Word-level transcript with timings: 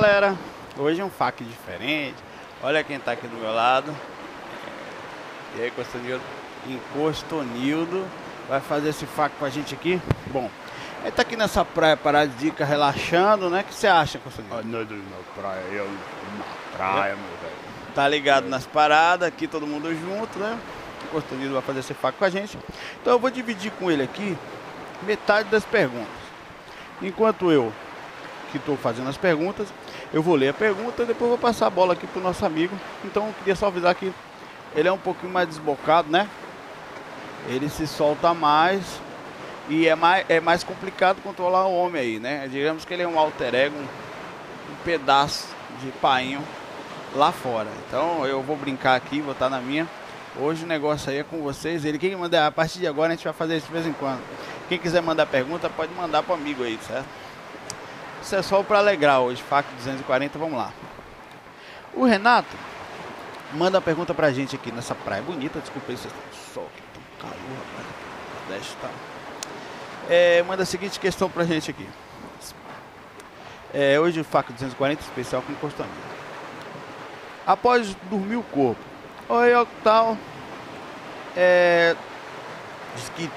Galera, 0.00 0.36
hoje 0.76 1.00
é 1.00 1.04
um 1.04 1.10
fac 1.10 1.42
diferente. 1.42 2.14
Olha 2.62 2.84
quem 2.84 3.00
tá 3.00 3.10
aqui 3.10 3.26
do 3.26 3.36
meu 3.36 3.52
lado. 3.52 3.92
E 5.56 5.60
aí, 5.60 5.72
Costonildo? 5.72 6.22
Encostonildo. 6.68 8.06
Vai 8.48 8.60
fazer 8.60 8.90
esse 8.90 9.04
fac 9.06 9.32
com 9.36 9.44
a 9.44 9.50
gente 9.50 9.74
aqui? 9.74 10.00
Bom, 10.28 10.48
ele 11.02 11.10
tá 11.10 11.22
aqui 11.22 11.34
nessa 11.34 11.64
praia 11.64 11.96
paradisíaca, 11.96 12.64
relaxando, 12.64 13.50
né? 13.50 13.62
O 13.62 13.64
que 13.64 13.74
você 13.74 13.88
acha, 13.88 14.20
Costonildo? 14.20 14.56
Ah, 14.56 14.62
não, 14.62 14.78
na 14.78 15.42
praia, 15.42 15.64
eu 15.72 15.88
na 15.88 16.76
praia, 16.76 17.16
meu 17.16 17.36
velho. 17.42 17.56
Tá 17.92 18.06
ligado 18.06 18.48
nas 18.48 18.64
paradas, 18.64 19.26
aqui 19.26 19.48
todo 19.48 19.66
mundo 19.66 19.92
junto, 19.92 20.38
né? 20.38 20.56
O 21.06 21.08
Costonildo 21.08 21.54
vai 21.54 21.62
fazer 21.62 21.80
esse 21.80 21.92
fac 21.92 22.16
com 22.16 22.24
a 22.24 22.30
gente. 22.30 22.56
Então 23.02 23.14
eu 23.14 23.18
vou 23.18 23.30
dividir 23.30 23.72
com 23.72 23.90
ele 23.90 24.04
aqui 24.04 24.38
metade 25.02 25.48
das 25.48 25.64
perguntas. 25.64 26.06
Enquanto 27.02 27.50
eu 27.50 27.72
que 28.50 28.58
estou 28.58 28.76
fazendo 28.76 29.08
as 29.08 29.16
perguntas. 29.16 29.68
Eu 30.12 30.22
vou 30.22 30.34
ler 30.34 30.48
a 30.48 30.54
pergunta 30.54 31.02
e 31.02 31.06
depois 31.06 31.28
vou 31.28 31.38
passar 31.38 31.66
a 31.66 31.70
bola 31.70 31.92
aqui 31.92 32.06
para 32.06 32.18
o 32.18 32.22
nosso 32.22 32.44
amigo. 32.44 32.74
Então 33.04 33.26
eu 33.26 33.34
queria 33.34 33.54
só 33.54 33.66
avisar 33.66 33.94
que 33.94 34.12
ele 34.74 34.88
é 34.88 34.92
um 34.92 34.98
pouquinho 34.98 35.32
mais 35.32 35.48
desbocado, 35.48 36.10
né? 36.10 36.26
Ele 37.46 37.68
se 37.68 37.86
solta 37.86 38.32
mais 38.32 38.82
e 39.68 39.86
é 39.86 39.94
mais, 39.94 40.24
é 40.28 40.40
mais 40.40 40.64
complicado 40.64 41.22
controlar 41.22 41.66
o 41.66 41.74
homem 41.74 42.00
aí, 42.00 42.18
né? 42.18 42.48
Digamos 42.50 42.86
que 42.86 42.94
ele 42.94 43.02
é 43.02 43.08
um 43.08 43.18
alter 43.18 43.54
ego, 43.54 43.76
um, 43.76 43.82
um 44.72 44.76
pedaço 44.82 45.48
de 45.82 45.90
painho 45.92 46.42
lá 47.14 47.30
fora. 47.30 47.68
Então 47.86 48.26
eu 48.26 48.42
vou 48.42 48.56
brincar 48.56 48.94
aqui, 48.96 49.20
vou 49.20 49.32
estar 49.32 49.50
na 49.50 49.60
minha. 49.60 49.86
Hoje 50.40 50.64
o 50.64 50.66
negócio 50.66 51.10
aí 51.10 51.18
é 51.18 51.22
com 51.22 51.42
vocês. 51.42 51.84
Ele 51.84 51.98
quem 51.98 52.16
mandar 52.16 52.46
a 52.46 52.50
partir 52.50 52.78
de 52.78 52.86
agora 52.86 53.12
a 53.12 53.14
gente 53.14 53.24
vai 53.24 53.34
fazer 53.34 53.58
isso 53.58 53.66
de 53.66 53.72
vez 53.74 53.86
em 53.86 53.92
quando. 53.92 54.22
Quem 54.70 54.78
quiser 54.78 55.02
mandar 55.02 55.26
pergunta 55.26 55.68
pode 55.68 55.92
mandar 55.92 56.22
para 56.22 56.32
o 56.32 56.38
amigo 56.38 56.62
aí, 56.62 56.78
certo? 56.86 57.27
Isso 58.22 58.34
é 58.34 58.42
só 58.42 58.62
para 58.62 58.78
alegrar 58.78 59.20
hoje, 59.20 59.42
FAC 59.42 59.66
240, 59.76 60.38
vamos 60.38 60.58
lá. 60.58 60.72
O 61.94 62.04
Renato 62.04 62.54
manda 63.52 63.78
uma 63.78 63.82
pergunta 63.82 64.12
pra 64.12 64.30
gente 64.30 64.54
aqui 64.54 64.70
nessa 64.70 64.94
praia 64.94 65.22
bonita. 65.22 65.60
Desculpa 65.60 65.92
estão 65.92 66.10
sol, 66.54 66.70
que 66.74 66.82
tão 66.92 67.30
calor, 67.30 67.36
rapaz. 68.48 68.76
Tá. 68.80 68.88
É, 70.08 70.42
manda 70.42 70.62
a 70.62 70.66
seguinte 70.66 70.98
questão 70.98 71.28
pra 71.28 71.44
gente 71.44 71.70
aqui. 71.70 71.86
É, 73.72 74.00
hoje 74.00 74.20
o 74.20 74.24
FAC 74.24 74.52
240 74.52 75.02
especial 75.02 75.42
com 75.42 75.52
encostamento. 75.52 75.94
Após 77.46 77.94
dormir 78.10 78.36
o 78.36 78.42
corpo. 78.42 78.80
Oi, 79.28 79.66
tal. 79.84 80.16
É, 81.36 81.94
diz 82.96 83.08
que 83.10 83.30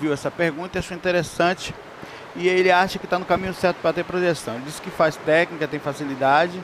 viu 0.00 0.12
essa 0.12 0.30
pergunta 0.30 0.76
e 0.76 0.80
achou 0.80 0.96
interessante 0.96 1.74
e 2.36 2.48
ele 2.48 2.70
acha 2.70 2.98
que 2.98 3.06
está 3.06 3.18
no 3.18 3.24
caminho 3.24 3.54
certo 3.54 3.76
para 3.80 3.92
ter 3.92 4.04
projeção. 4.04 4.54
Ele 4.54 4.64
diz 4.64 4.80
que 4.80 4.90
faz 4.90 5.16
técnica, 5.16 5.68
tem 5.68 5.78
facilidade 5.78 6.60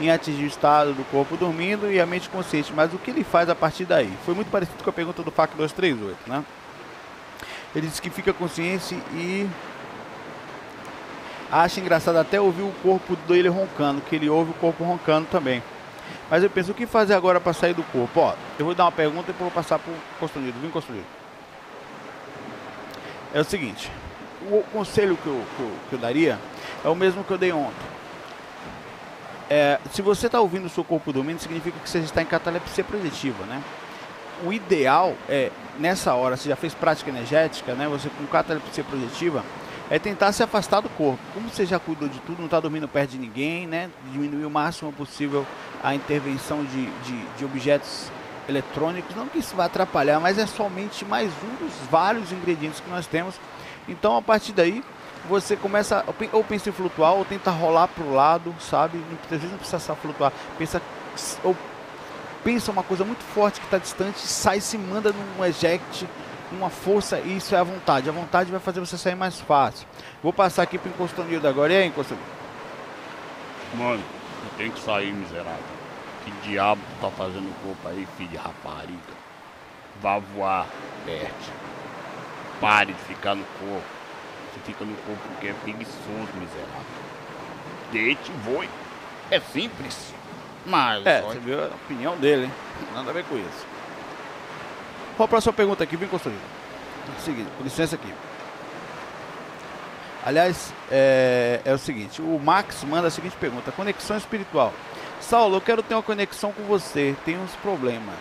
em 0.00 0.10
atingir 0.10 0.44
o 0.44 0.46
estado 0.46 0.92
do 0.92 1.04
corpo 1.04 1.36
dormindo 1.36 1.90
e 1.90 2.00
a 2.00 2.06
mente 2.06 2.28
consciente, 2.28 2.72
mas 2.72 2.92
o 2.92 2.98
que 2.98 3.10
ele 3.10 3.24
faz 3.24 3.48
a 3.48 3.54
partir 3.54 3.84
daí? 3.84 4.12
Foi 4.24 4.34
muito 4.34 4.50
parecido 4.50 4.82
com 4.82 4.90
a 4.90 4.92
pergunta 4.92 5.22
do 5.22 5.30
FAC 5.30 5.56
238, 5.56 6.18
né? 6.26 6.44
Ele 7.74 7.86
diz 7.86 8.00
que 8.00 8.10
fica 8.10 8.32
consciente 8.32 8.94
e 9.12 9.48
acha 11.50 11.80
engraçado 11.80 12.16
até 12.16 12.40
ouvir 12.40 12.62
o 12.62 12.72
corpo 12.82 13.16
dele 13.28 13.48
roncando, 13.48 14.00
que 14.00 14.16
ele 14.16 14.28
ouve 14.28 14.50
o 14.50 14.54
corpo 14.54 14.84
roncando 14.84 15.26
também. 15.28 15.62
Mas 16.30 16.42
eu 16.42 16.50
penso, 16.50 16.72
o 16.72 16.74
que 16.74 16.86
fazer 16.86 17.14
agora 17.14 17.40
para 17.40 17.52
sair 17.52 17.74
do 17.74 17.82
corpo? 17.84 18.20
Ó, 18.20 18.34
eu 18.58 18.64
vou 18.64 18.74
dar 18.74 18.84
uma 18.84 18.92
pergunta 18.92 19.30
e 19.30 19.32
depois 19.32 19.50
vou 19.52 19.62
passar 19.62 19.78
para 19.78 19.92
o 19.92 19.96
construído. 20.18 20.60
Vim 20.60 20.70
construído. 20.70 21.06
É 23.32 23.40
o 23.40 23.44
seguinte, 23.44 23.90
o 24.50 24.64
conselho 24.72 25.16
que 25.16 25.26
eu, 25.26 25.44
que 25.56 25.62
eu, 25.62 25.70
que 25.88 25.92
eu 25.94 25.98
daria 25.98 26.38
é 26.84 26.88
o 26.88 26.94
mesmo 26.94 27.24
que 27.24 27.30
eu 27.30 27.38
dei 27.38 27.52
ontem. 27.52 27.94
É, 29.48 29.78
se 29.92 30.02
você 30.02 30.26
está 30.26 30.40
ouvindo 30.40 30.66
o 30.66 30.70
seu 30.70 30.82
corpo 30.82 31.12
dormindo, 31.12 31.38
significa 31.38 31.78
que 31.78 31.88
você 31.88 31.98
está 31.98 32.22
em 32.22 32.26
catalepsia 32.26 32.82
projetiva, 32.82 33.44
né? 33.44 33.62
O 34.44 34.52
ideal 34.52 35.14
é, 35.28 35.50
nessa 35.78 36.14
hora, 36.14 36.36
você 36.36 36.48
já 36.48 36.56
fez 36.56 36.74
prática 36.74 37.10
energética, 37.10 37.74
né? 37.74 37.86
Você 37.88 38.08
com 38.08 38.26
catalepsia 38.26 38.82
projetiva, 38.84 39.44
é 39.90 39.98
tentar 39.98 40.32
se 40.32 40.42
afastar 40.42 40.80
do 40.80 40.88
corpo. 40.88 41.20
Como 41.34 41.48
você 41.48 41.66
já 41.66 41.78
cuidou 41.78 42.08
de 42.08 42.18
tudo, 42.20 42.38
não 42.38 42.46
está 42.46 42.58
dormindo 42.58 42.88
perto 42.88 43.10
de 43.10 43.18
ninguém, 43.18 43.66
né? 43.66 43.90
Diminuir 44.10 44.44
o 44.44 44.50
máximo 44.50 44.92
possível 44.92 45.46
a 45.82 45.94
intervenção 45.94 46.64
de, 46.64 46.86
de, 46.86 47.26
de 47.38 47.44
objetos 47.44 48.10
eletrônicos. 48.48 49.14
Não 49.14 49.26
que 49.26 49.38
isso 49.38 49.54
vá 49.54 49.66
atrapalhar, 49.66 50.18
mas 50.20 50.38
é 50.38 50.46
somente 50.46 51.04
mais 51.04 51.30
um 51.42 51.64
dos 51.64 51.74
vários 51.90 52.32
ingredientes 52.32 52.80
que 52.80 52.90
nós 52.90 53.06
temos 53.06 53.34
então 53.88 54.16
a 54.16 54.22
partir 54.22 54.52
daí 54.52 54.82
você 55.28 55.56
começa 55.56 56.04
ou 56.32 56.44
pensa 56.44 56.68
em 56.68 56.72
flutuar 56.72 57.14
ou 57.14 57.24
tenta 57.24 57.50
rolar 57.50 57.88
para 57.88 58.04
o 58.04 58.14
lado, 58.14 58.54
sabe? 58.60 59.02
Às 59.24 59.30
vezes 59.30 59.50
não 59.50 59.58
precisa 59.58 59.78
só 59.78 59.94
flutuar, 59.94 60.32
pensa 60.58 60.82
ou 61.42 61.56
pensa 62.42 62.70
uma 62.70 62.82
coisa 62.82 63.04
muito 63.04 63.22
forte 63.22 63.58
que 63.58 63.66
está 63.66 63.78
distante, 63.78 64.18
sai 64.18 64.60
se 64.60 64.76
manda 64.76 65.12
num 65.12 65.44
eject, 65.44 66.06
uma 66.52 66.68
força 66.68 67.18
e 67.18 67.38
isso 67.38 67.54
é 67.54 67.58
a 67.58 67.64
vontade. 67.64 68.08
A 68.08 68.12
vontade 68.12 68.50
vai 68.50 68.60
fazer 68.60 68.80
você 68.80 68.98
sair 68.98 69.14
mais 69.14 69.40
fácil. 69.40 69.86
Vou 70.22 70.32
passar 70.32 70.62
aqui 70.62 70.78
para 70.78 70.90
o 70.90 70.92
Encostonildo 70.92 71.48
agora. 71.48 71.72
E 71.72 71.76
aí? 71.76 71.92
Mano, 73.74 74.02
tu 74.02 74.56
tem 74.56 74.70
que 74.70 74.80
sair, 74.80 75.12
miserável. 75.12 75.74
Que 76.24 76.30
diabo 76.48 76.80
tu 76.80 77.00
tá 77.00 77.10
fazendo 77.10 77.52
corpo 77.62 77.88
aí, 77.88 78.06
filho 78.16 78.28
de 78.28 78.36
rapariga? 78.36 79.14
Vá 80.00 80.18
voar, 80.18 80.66
perde. 81.04 81.73
Pare 82.64 82.94
de 82.94 83.00
ficar 83.00 83.34
no 83.34 83.44
corpo. 83.44 83.84
Você 84.54 84.60
fica 84.64 84.86
no 84.86 84.96
corpo 84.96 85.20
porque 85.28 85.48
é 85.48 85.52
preguiçoso, 85.52 86.32
miserável. 86.34 86.80
Deite 87.92 88.32
e 88.32 88.50
voe. 88.50 88.70
É 89.30 89.38
simples. 89.38 90.14
Mas. 90.64 91.04
É, 91.04 91.20
você 91.20 91.38
viu 91.40 91.62
a 91.62 91.66
opinião 91.66 92.16
dele, 92.16 92.44
hein? 92.44 92.52
Nada 92.94 93.10
a 93.10 93.12
ver 93.12 93.22
com 93.24 93.36
isso. 93.36 93.66
Qual 95.14 95.26
a 95.26 95.28
próxima 95.28 95.52
pergunta 95.52 95.84
aqui? 95.84 95.94
Vem 95.94 96.08
construído. 96.08 96.40
Seguinte, 97.22 97.50
com 97.58 97.64
licença 97.64 97.96
aqui. 97.96 98.14
Aliás, 100.24 100.72
é, 100.90 101.60
é, 101.66 101.74
o 101.74 101.78
seguinte: 101.78 102.22
o 102.22 102.40
Max 102.42 102.82
manda 102.84 103.08
a 103.08 103.10
seguinte 103.10 103.36
pergunta: 103.38 103.72
conexão 103.72 104.16
espiritual. 104.16 104.72
Saulo, 105.20 105.56
eu 105.56 105.60
quero 105.60 105.82
ter 105.82 105.94
uma 105.94 106.02
conexão 106.02 106.50
com 106.50 106.62
você, 106.62 107.14
tem 107.26 107.38
uns 107.38 107.54
problemas. 107.56 108.16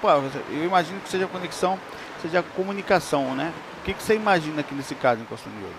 Pô, 0.00 0.10
eu 0.10 0.64
imagino 0.64 1.00
que 1.00 1.08
seja 1.08 1.26
conexão 1.26 1.76
seja 2.24 2.42
comunicação, 2.42 3.34
né? 3.34 3.52
O 3.80 3.84
que, 3.84 3.92
que 3.92 4.02
você 4.02 4.14
imagina 4.14 4.62
aqui 4.62 4.74
nesse 4.74 4.94
caso 4.94 5.20
em 5.20 5.24
Costa 5.26 5.50
de 5.50 5.62
Ouro? 5.62 5.76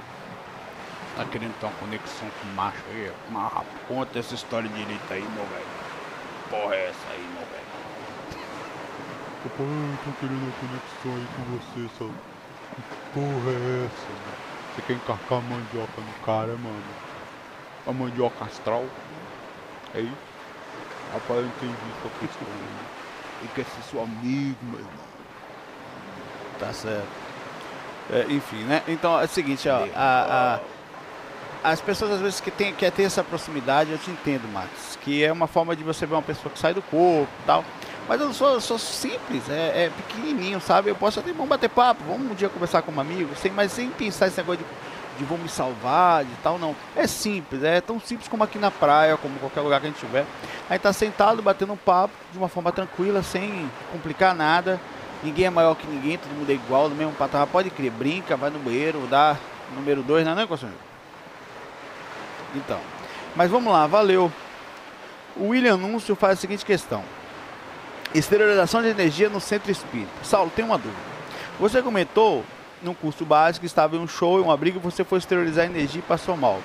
Tá 1.18 1.26
querendo 1.26 1.60
ter 1.60 1.66
uma 1.66 1.76
conexão 1.76 2.28
com 2.40 2.48
macho 2.50 2.84
aí? 2.92 3.12
Mas 3.32 3.52
conta 3.88 4.20
essa 4.20 4.36
história 4.36 4.70
direita 4.70 5.14
aí, 5.16 5.22
meu 5.22 5.46
velho. 5.46 5.66
Porra 6.50 6.76
é 6.76 6.90
essa 6.90 7.10
aí, 7.10 7.28
meu 7.34 7.48
velho? 7.48 7.66
Papai, 9.44 9.66
eu 9.66 9.98
tô 10.06 10.12
querendo 10.20 10.44
uma 10.44 10.52
conexão 10.60 11.16
aí 11.16 11.28
com 11.36 11.44
você, 11.58 11.90
só. 11.98 12.06
Que 12.76 13.14
porra 13.14 13.52
é 13.52 13.86
essa? 13.86 14.08
Mano? 14.08 14.38
Você 14.76 14.82
quer 14.84 14.94
encarcar 14.94 15.40
a 15.40 15.42
mandioca 15.42 16.02
no 16.02 16.26
cara, 16.26 16.56
mano? 16.58 16.84
A 17.88 17.92
mandioca 17.94 18.46
astral? 18.46 18.86
Aí? 19.96 20.12
Rapaz, 21.12 21.40
eu 21.40 21.46
entendi 21.48 21.74
sua 22.02 22.12
questão. 22.20 22.48
Ele 23.40 23.50
quer 23.56 23.66
ser 23.66 23.82
seu 23.90 24.04
amigo, 24.04 24.58
meu 24.64 24.80
irmão. 24.80 25.15
Tá 26.60 26.72
certo. 26.74 27.26
É, 28.12 28.26
enfim, 28.30 28.64
né? 28.64 28.84
Então 28.88 29.20
é 29.20 29.26
o 29.26 29.28
seguinte, 29.28 29.68
ó, 29.68 29.84
a, 29.96 30.60
a, 31.64 31.72
as 31.72 31.82
pessoas 31.82 32.12
às 32.12 32.22
vezes 32.22 32.40
que 32.40 32.52
tem, 32.52 32.74
quer 32.74 32.92
ter 32.92 33.04
essa 33.04 33.24
proximidade, 33.24 33.92
eu 33.92 33.98
te 33.98 34.12
entendo, 34.12 34.48
Max, 34.54 34.98
que 35.02 35.24
é 35.24 35.32
uma 35.32 35.48
forma 35.48 35.76
de 35.76 35.84
você 35.84 36.06
ver 36.06 36.14
uma 36.14 36.22
pessoa 36.22 36.52
que 36.52 36.60
sai 36.60 36.74
do 36.74 36.82
corpo 36.84 37.28
tal. 37.46 37.66
Mas 38.08 38.22
eu 38.22 38.32
sou, 38.34 38.62
sou 38.62 38.78
simples, 38.78 39.50
é, 39.50 39.86
é, 39.86 39.90
pequenininho, 39.90 40.62
sabe? 40.62 40.92
Eu 40.92 40.96
posso 40.96 41.20
até 41.20 41.32
vamos 41.32 41.50
bater 41.50 41.70
papo, 41.70 42.04
vamos 42.08 42.32
um 42.32 42.36
dia 42.36 42.50
conversar 42.50 42.84
com 42.84 42.92
um 42.92 43.00
amigo, 43.00 43.36
sem, 43.36 43.52
mas 43.52 43.72
sem 43.72 43.90
pensar 43.90 44.28
esse 44.28 44.38
negócio 44.38 44.64
de, 44.64 45.18
de 45.18 45.26
vou 45.26 45.40
me 45.40 45.50
salvar, 45.50 46.24
de 46.24 46.36
tal, 46.44 46.60
não. 46.60 46.76
É 46.96 47.08
simples, 47.08 47.64
é 47.64 47.82
tão 47.82 48.00
simples 48.00 48.28
como 48.28 48.44
aqui 48.44 48.60
na 48.60 48.70
praia, 48.70 49.18
como 49.18 49.40
qualquer 49.40 49.62
lugar 49.62 49.82
que 49.82 49.88
a 49.88 49.90
gente 49.90 50.00
tiver. 50.00 50.24
A 50.70 50.74
gente 50.74 50.84
tá 50.84 50.94
sentado, 50.94 51.42
batendo 51.42 51.74
um 51.74 51.78
papo 51.78 52.14
de 52.32 52.38
uma 52.38 52.48
forma 52.48 52.72
tranquila, 52.72 53.24
sem 53.24 53.68
complicar 53.92 54.36
nada. 54.36 54.80
Ninguém 55.24 55.46
é 55.46 55.50
maior 55.50 55.76
que 55.76 55.88
ninguém, 55.88 56.18
todo 56.18 56.32
mundo 56.32 56.50
é 56.50 56.54
igual, 56.54 56.90
no 56.90 56.96
mesmo 56.96 57.14
patamar. 57.14 57.48
Pode 57.48 57.70
crer, 57.70 57.92
brinca, 57.92 58.38
vai 58.38 58.50
no 58.50 58.60
banheiro, 58.60 59.08
dá 59.10 59.38
número 59.76 60.04
2, 60.04 60.26
não 60.26 60.32
é, 60.34 60.36
não 60.36 60.42
é? 60.44 60.48
Então, 62.56 62.80
mas 63.36 63.50
vamos 63.50 63.72
lá, 63.72 63.86
valeu. 63.88 64.32
O 65.36 65.48
William 65.50 65.78
Núncio 65.78 66.16
faz 66.16 66.38
a 66.38 66.42
seguinte 66.42 66.66
questão: 66.66 67.04
Esterilização 68.14 68.82
de 68.82 68.88
energia 68.88 69.30
no 69.30 69.42
centro 69.42 69.72
espírita. 69.72 70.12
Saulo, 70.24 70.52
tem 70.56 70.64
uma 70.64 70.78
dúvida. 70.78 71.16
Você 71.60 71.82
comentou 71.82 72.44
num 72.82 72.94
curso 72.94 73.26
básico 73.26 73.66
estava 73.66 73.96
em 73.96 74.00
um 74.00 74.08
show, 74.08 74.40
em 74.40 74.44
uma 74.44 74.56
briga, 74.56 74.78
e 74.78 74.82
você 74.82 75.04
foi 75.04 75.18
esterilizar 75.18 75.66
energia 75.66 76.00
e 76.00 76.04
passou 76.04 76.38
mal. 76.38 76.62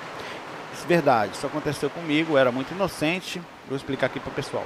Verdade, 0.87 1.33
isso 1.33 1.45
aconteceu 1.45 1.89
comigo, 1.89 2.37
era 2.37 2.51
muito 2.51 2.73
inocente. 2.73 3.41
Vou 3.67 3.75
explicar 3.75 4.07
aqui 4.07 4.19
para 4.19 4.29
o 4.29 4.33
pessoal 4.33 4.65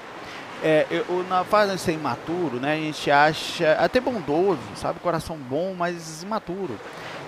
é, 0.64 0.86
eu, 0.90 1.26
na 1.30 1.44
fase 1.44 1.74
de 1.74 1.80
ser 1.80 1.94
imaturo, 1.94 2.60
né, 2.60 2.74
a 2.74 2.78
gente 2.78 3.12
acha 3.12 3.74
até 3.74 4.00
bondoso, 4.00 4.60
sabe, 4.76 5.00
coração 5.00 5.38
bom, 5.38 5.76
mas 5.78 6.24
imaturo. 6.24 6.80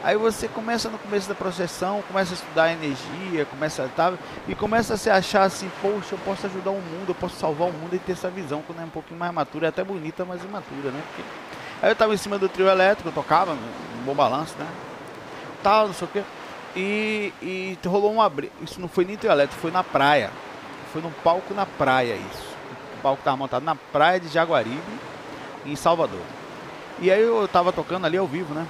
Aí 0.04 0.16
você 0.16 0.48
começa 0.48 0.90
no 0.90 0.98
começo 0.98 1.28
da 1.28 1.36
processão, 1.36 2.04
começa 2.08 2.34
a 2.34 2.36
estudar 2.36 2.72
energia, 2.72 3.46
começa 3.46 3.84
a 3.84 3.88
tá, 3.88 4.14
e 4.48 4.56
começa 4.56 4.94
a 4.94 4.98
se 4.98 5.10
achar 5.10 5.44
assim, 5.44 5.70
poxa, 5.82 6.14
eu 6.14 6.20
posso 6.20 6.46
ajudar 6.46 6.72
o 6.72 6.76
mundo, 6.76 7.10
eu 7.10 7.16
posso 7.16 7.36
salvar 7.36 7.68
o 7.68 7.74
mundo 7.74 7.96
e 7.96 8.00
ter 8.00 8.14
essa 8.14 8.30
visão, 8.30 8.62
quando 8.66 8.82
é 8.82 8.86
um 8.86 8.90
pouquinho 8.90 9.20
mais 9.20 9.34
matura, 9.34 9.66
é 9.66 9.70
até 9.70 9.84
bonita, 9.84 10.24
mas 10.24 10.44
imatura, 10.44 10.92
né? 10.92 11.02
Porque... 11.08 11.24
Aí 11.82 11.92
eu 11.92 11.96
tava 11.96 12.14
em 12.14 12.18
cima 12.18 12.38
do 12.38 12.48
trio 12.48 12.68
elétrico, 12.68 13.10
eu 13.10 13.14
tocava, 13.14 13.54
um 13.54 14.04
bom 14.06 14.14
balanço, 14.14 14.56
né? 14.58 14.68
Tal, 15.62 15.88
não 15.88 15.94
sei 15.94 16.08
o 16.08 16.12
que. 16.12 16.24
E, 16.76 17.34
e 17.42 17.88
rolou 17.88 18.14
uma 18.14 18.30
briga. 18.30 18.54
Isso 18.62 18.80
não 18.80 18.88
foi 18.88 19.04
nem 19.04 19.18
trio 19.18 19.32
elétrico, 19.32 19.60
foi 19.60 19.72
na 19.72 19.84
praia. 19.84 20.30
Foi 20.94 21.02
num 21.02 21.12
palco 21.24 21.54
na 21.54 21.66
praia 21.66 22.16
isso. 22.16 22.47
Palco 22.98 23.22
tava 23.24 23.38
montado 23.38 23.64
na 23.64 23.76
praia 23.76 24.20
de 24.20 24.28
Jaguaribe, 24.28 24.82
em 25.66 25.76
Salvador. 25.76 26.22
E 27.00 27.12
aí 27.12 27.22
eu 27.22 27.48
tava 27.48 27.72
tocando 27.72 28.06
ali 28.06 28.18
ao 28.18 28.28
vivo, 28.28 28.54
né? 28.54 28.66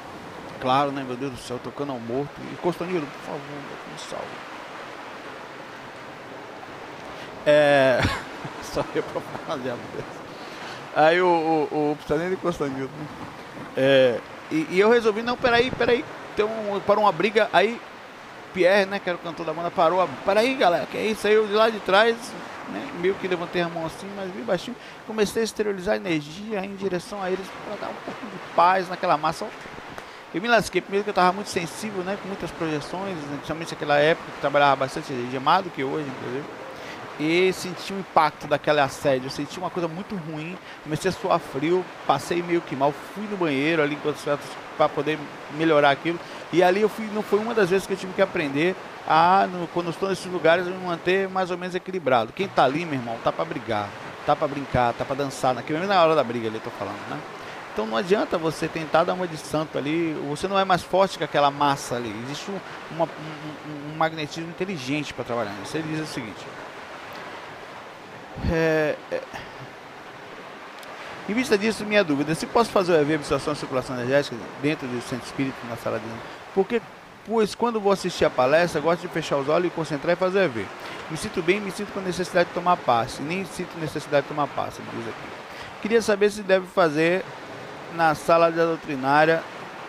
Claro, 0.59 0.91
né, 0.91 1.03
meu 1.06 1.15
Deus 1.15 1.31
do 1.31 1.38
céu, 1.38 1.59
tocando 1.63 1.91
ao 1.91 2.00
morto. 2.00 2.31
E 2.51 2.56
Costanilo, 2.57 3.06
por 3.06 3.21
favor, 3.21 3.41
me 3.41 4.00
salve. 4.00 4.25
É. 7.45 8.00
Só 8.63 8.83
ia 8.94 9.03
pra 9.03 9.21
falar 9.21 9.57
de 9.59 9.74
Aí 10.95 11.21
o, 11.21 11.27
o, 11.27 11.91
o 11.91 11.97
de 12.30 12.35
Costanilo, 12.38 12.89
né? 12.89 13.07
É, 13.77 14.19
e, 14.51 14.68
e, 14.71 14.80
eu 14.80 14.89
resolvi, 14.89 15.21
não, 15.21 15.38
peraí, 15.38 15.69
peraí. 15.71 16.03
Tem 16.35 16.44
um, 16.44 16.80
para 16.80 17.00
uma 17.00 17.12
briga, 17.12 17.50
aí 17.53 17.80
Pierre, 18.57 18.88
né, 18.88 18.98
que 18.98 19.07
era 19.07 19.15
o 19.15 19.21
cantor 19.21 19.45
da 19.45 19.54
banda, 19.54 19.69
parou. 19.69 20.01
A, 20.01 20.07
peraí, 20.25 20.56
galera, 20.56 20.88
que 20.88 20.98
é 20.98 21.06
isso? 21.06 21.27
Aí 21.27 21.33
eu 21.36 21.45
de 21.45 21.54
lá 21.54 21.69
de 21.69 21.80
trás, 21.81 22.15
né, 22.69 22.88
meio 23.00 23.13
que 23.13 23.27
levantei 23.27 23.62
a 23.62 23.69
mão 23.69 23.86
assim, 23.86 24.09
mas 24.15 24.31
bem 24.31 24.44
baixinho. 24.44 24.75
Comecei 25.06 25.44
a 25.44 25.45
esterilizar 25.45 25.95
energia 25.95 26.65
em 26.65 26.75
direção 26.75 27.21
a 27.21 27.30
eles 27.30 27.45
para 27.68 27.88
dar 27.88 27.94
um 27.94 27.95
pouco 28.04 28.25
de 28.25 28.56
paz 28.56 28.89
naquela 28.89 29.15
massa. 29.15 29.45
Eu 30.33 30.42
me 30.42 30.48
lasquei, 30.48 30.81
primeiro 30.81 31.04
que 31.04 31.09
eu 31.09 31.12
estava 31.12 31.31
muito 31.31 31.51
sensível, 31.51 32.04
né, 32.04 32.18
com 32.19 32.27
muitas 32.27 32.50
projeções, 32.50 33.15
né, 33.15 33.36
principalmente 33.36 33.74
naquela 33.74 34.00
época 34.00 34.31
que 34.33 34.42
trabalhava 34.42 34.75
bastante 34.75 35.13
gemado 35.31 35.69
que 35.69 35.83
hoje, 35.83 36.07
inclusive. 36.09 36.45
E 37.19 37.54
senti 37.54 37.94
o 37.94 38.00
impacto 38.00 38.48
daquele 38.48 38.80
assédio, 38.80 39.30
senti 39.30 39.57
uma 39.59 39.69
coisa 39.69 39.88
muito 39.88 40.15
ruim, 40.15 40.57
comecei 40.83 41.09
a 41.09 41.12
suar 41.12 41.39
frio, 41.39 41.86
passei 42.06 42.44
meio 42.44 42.62
que 42.62 42.75
mal, 42.75 42.92
fui 43.13 43.24
no 43.30 43.38
banheiro 43.38 43.81
ali 43.81 43.95
enquanto 43.95 44.18
para 44.77 44.89
poder 44.89 45.18
melhorar 45.56 45.92
aquilo. 45.92 46.19
E 46.51 46.63
ali 46.63 46.81
eu 46.81 46.89
fui, 46.89 47.07
não 47.13 47.21
foi 47.21 47.39
uma 47.39 47.53
das 47.53 47.69
vezes 47.69 47.85
que 47.85 47.94
eu 47.94 47.97
tive 47.97 48.13
que 48.13 48.21
aprender 48.21 48.75
a, 49.07 49.47
no, 49.51 49.67
quando 49.67 49.89
estou 49.89 50.09
nesses 50.09 50.31
lugares, 50.31 50.65
me 50.65 50.73
manter 50.73 51.27
mais 51.29 51.51
ou 51.51 51.57
menos 51.57 51.75
equilibrado. 51.75 52.31
Quem 52.33 52.47
tá 52.47 52.63
ali, 52.63 52.85
meu 52.85 52.95
irmão, 52.95 53.17
tá 53.23 53.31
para 53.31 53.45
brigar, 53.45 53.89
tá 54.25 54.35
para 54.35 54.47
brincar, 54.47 54.94
tá 54.94 55.03
para 55.03 55.15
dançar, 55.15 55.53
naquele 55.53 55.79
mesmo 55.79 55.94
na 55.94 56.01
hora 56.01 56.15
da 56.15 56.23
briga 56.23 56.47
ali, 56.47 56.59
tô 56.59 56.69
falando, 56.71 56.99
né? 57.09 57.19
Então 57.73 57.85
não 57.85 57.95
adianta 57.95 58.39
você 58.39 58.67
tentar 58.67 59.03
dar 59.03 59.13
uma 59.13 59.27
de 59.27 59.38
santo 59.38 59.77
ali, 59.77 60.13
você 60.27 60.47
não 60.47 60.57
é 60.57 60.65
mais 60.65 60.81
forte 60.81 61.17
que 61.17 61.23
aquela 61.23 61.51
massa 61.51 61.95
ali. 61.95 62.13
Existe 62.23 62.49
um, 62.49 62.59
uma, 62.95 63.05
um, 63.05 63.94
um 63.94 63.97
magnetismo 63.97 64.49
inteligente 64.49 65.13
para 65.13 65.23
trabalhar 65.23 65.51
nisso. 65.51 65.77
Ele 65.77 65.95
diz 65.95 66.09
o 66.09 66.11
seguinte: 66.11 66.44
é, 68.51 68.95
é, 69.11 69.21
em 71.29 71.33
vista 71.33 71.57
disso, 71.57 71.85
minha 71.85 72.03
dúvida: 72.03 72.33
se 72.33 72.45
posso 72.45 72.69
fazer 72.69 72.94
o 72.94 72.95
EV, 72.95 73.15
observação 73.15 73.53
de 73.53 73.59
circulação 73.59 73.95
energética, 73.95 74.35
dentro 74.61 74.88
do 74.88 75.01
centro 75.01 75.25
espírita, 75.25 75.57
na 75.69 75.75
sala 75.75 75.99
de. 75.99 76.05
Porque, 76.57 76.81
pois, 77.24 77.54
quando 77.54 77.80
vou 77.80 77.92
assistir 77.92 78.25
a 78.25 78.31
palestra, 78.31 78.81
gosto 78.81 79.01
de 79.01 79.07
fechar 79.09 79.38
os 79.38 79.48
olhos 79.48 79.68
e 79.68 79.75
concentrar 79.75 80.13
e 80.13 80.15
fazer 80.15 80.45
EV. 80.45 80.65
Me 81.12 81.15
sinto 81.15 81.39
bem, 81.44 81.62
me 81.62 81.69
sinto 81.69 81.94
com 81.94 82.00
necessidade 82.00 82.50
de 82.50 82.56
tomar 82.56 82.75
passe. 82.77 83.21
Nem 83.21 83.45
sinto 83.45 83.77
necessidade 83.77 84.24
de 84.24 84.30
tomar 84.30 84.48
passe, 84.48 84.81
diz 84.92 85.07
aqui. 85.07 85.30
Queria 85.83 86.01
saber 86.01 86.31
se 86.31 86.42
deve 86.42 86.65
fazer 86.65 87.24
na 87.95 88.15
sala 88.15 88.50
da 88.50 88.65
doutrinária 88.65 89.44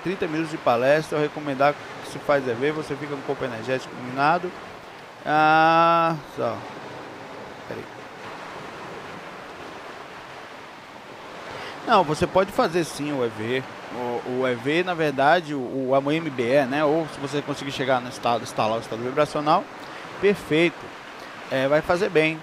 30 0.05 0.27
minutos 0.27 0.51
de 0.51 0.59
palestra. 0.59 1.17
Eu 1.17 1.23
recomendar 1.23 1.73
que 1.73 2.13
se 2.13 2.19
faz 2.19 2.47
EV, 2.47 2.73
você 2.73 2.95
fica 2.95 3.15
com 3.15 3.21
o 3.21 3.25
corpo 3.25 3.47
energético 3.47 3.95
iluminado. 3.95 4.53
Ah, 5.25 6.17
só. 6.37 6.55
Peraí. 7.67 7.98
Não, 11.89 12.05
você 12.05 12.27
pode 12.27 12.53
fazer 12.53 12.85
sim 12.85 13.13
o 13.13 13.25
EV. 13.25 13.65
O, 13.95 14.41
o 14.41 14.47
EV, 14.47 14.85
na 14.85 14.93
verdade, 14.93 15.55
o, 15.55 15.91
o 15.91 15.99
MBE, 15.99 16.67
né? 16.69 16.85
Ou 16.85 17.09
se 17.09 17.19
você 17.19 17.41
conseguir 17.41 17.73
chegar 17.73 17.99
no 17.99 18.11
estado, 18.11 18.43
instalar 18.43 18.77
o 18.77 18.81
estado 18.81 19.03
vibracional, 19.03 19.65
perfeito. 20.21 20.77
É, 21.51 21.67
vai 21.67 21.81
fazer 21.81 22.11
bem 22.11 22.39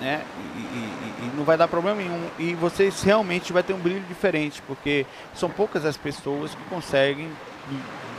né? 0.00 0.24
E, 0.56 0.60
e, 0.60 1.26
e, 1.26 1.36
não 1.36 1.44
vai 1.44 1.56
dar 1.56 1.68
problema 1.68 2.02
nenhum. 2.02 2.28
E 2.40 2.54
vocês 2.54 3.00
realmente 3.04 3.52
vai 3.52 3.62
ter 3.62 3.72
um 3.72 3.78
brilho 3.78 4.04
diferente, 4.08 4.60
porque 4.66 5.06
são 5.32 5.48
poucas 5.48 5.84
as 5.84 5.96
pessoas 5.96 6.52
que 6.52 6.64
conseguem 6.64 7.30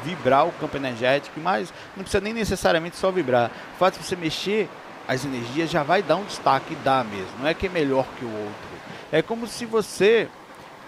vibrar 0.05 0.47
o 0.47 0.51
campo 0.53 0.77
energético, 0.77 1.41
mas 1.41 1.73
não 1.95 2.03
precisa 2.03 2.21
nem 2.21 2.33
necessariamente 2.33 2.95
só 2.95 3.11
vibrar. 3.11 3.51
O 3.75 3.77
fato 3.77 3.99
de 3.99 4.05
você 4.05 4.15
mexer 4.15 4.69
as 5.05 5.25
energias 5.25 5.69
já 5.69 5.83
vai 5.83 6.01
dar 6.01 6.15
um 6.15 6.23
destaque, 6.23 6.73
dá 6.85 7.03
mesmo. 7.03 7.31
Não 7.39 7.47
é 7.47 7.53
que 7.53 7.65
é 7.65 7.69
melhor 7.69 8.05
que 8.17 8.23
o 8.23 8.31
outro. 8.31 8.69
É 9.11 9.21
como 9.21 9.45
se 9.45 9.65
você 9.65 10.29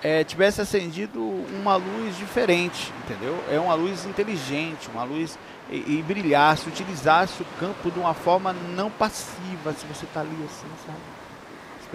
é, 0.04 0.24
tivesse 0.24 0.62
acendido 0.62 1.20
uma 1.22 1.76
luz 1.76 2.18
diferente, 2.18 2.92
entendeu? 3.04 3.38
É 3.50 3.60
uma 3.60 3.76
luz 3.76 4.06
inteligente, 4.06 4.90
uma 4.90 5.04
luz 5.04 5.38
e, 5.70 5.76
e 5.76 6.04
brilhasse, 6.06 6.68
utilizasse 6.68 7.42
o 7.42 7.46
campo 7.60 7.92
de 7.92 8.00
uma 8.00 8.14
forma 8.14 8.52
não 8.52 8.90
passiva, 8.90 9.74
se 9.74 9.86
você 9.86 10.06
está 10.06 10.22
ali 10.22 10.36
assim, 10.46 10.68
sabe? 10.86 11.00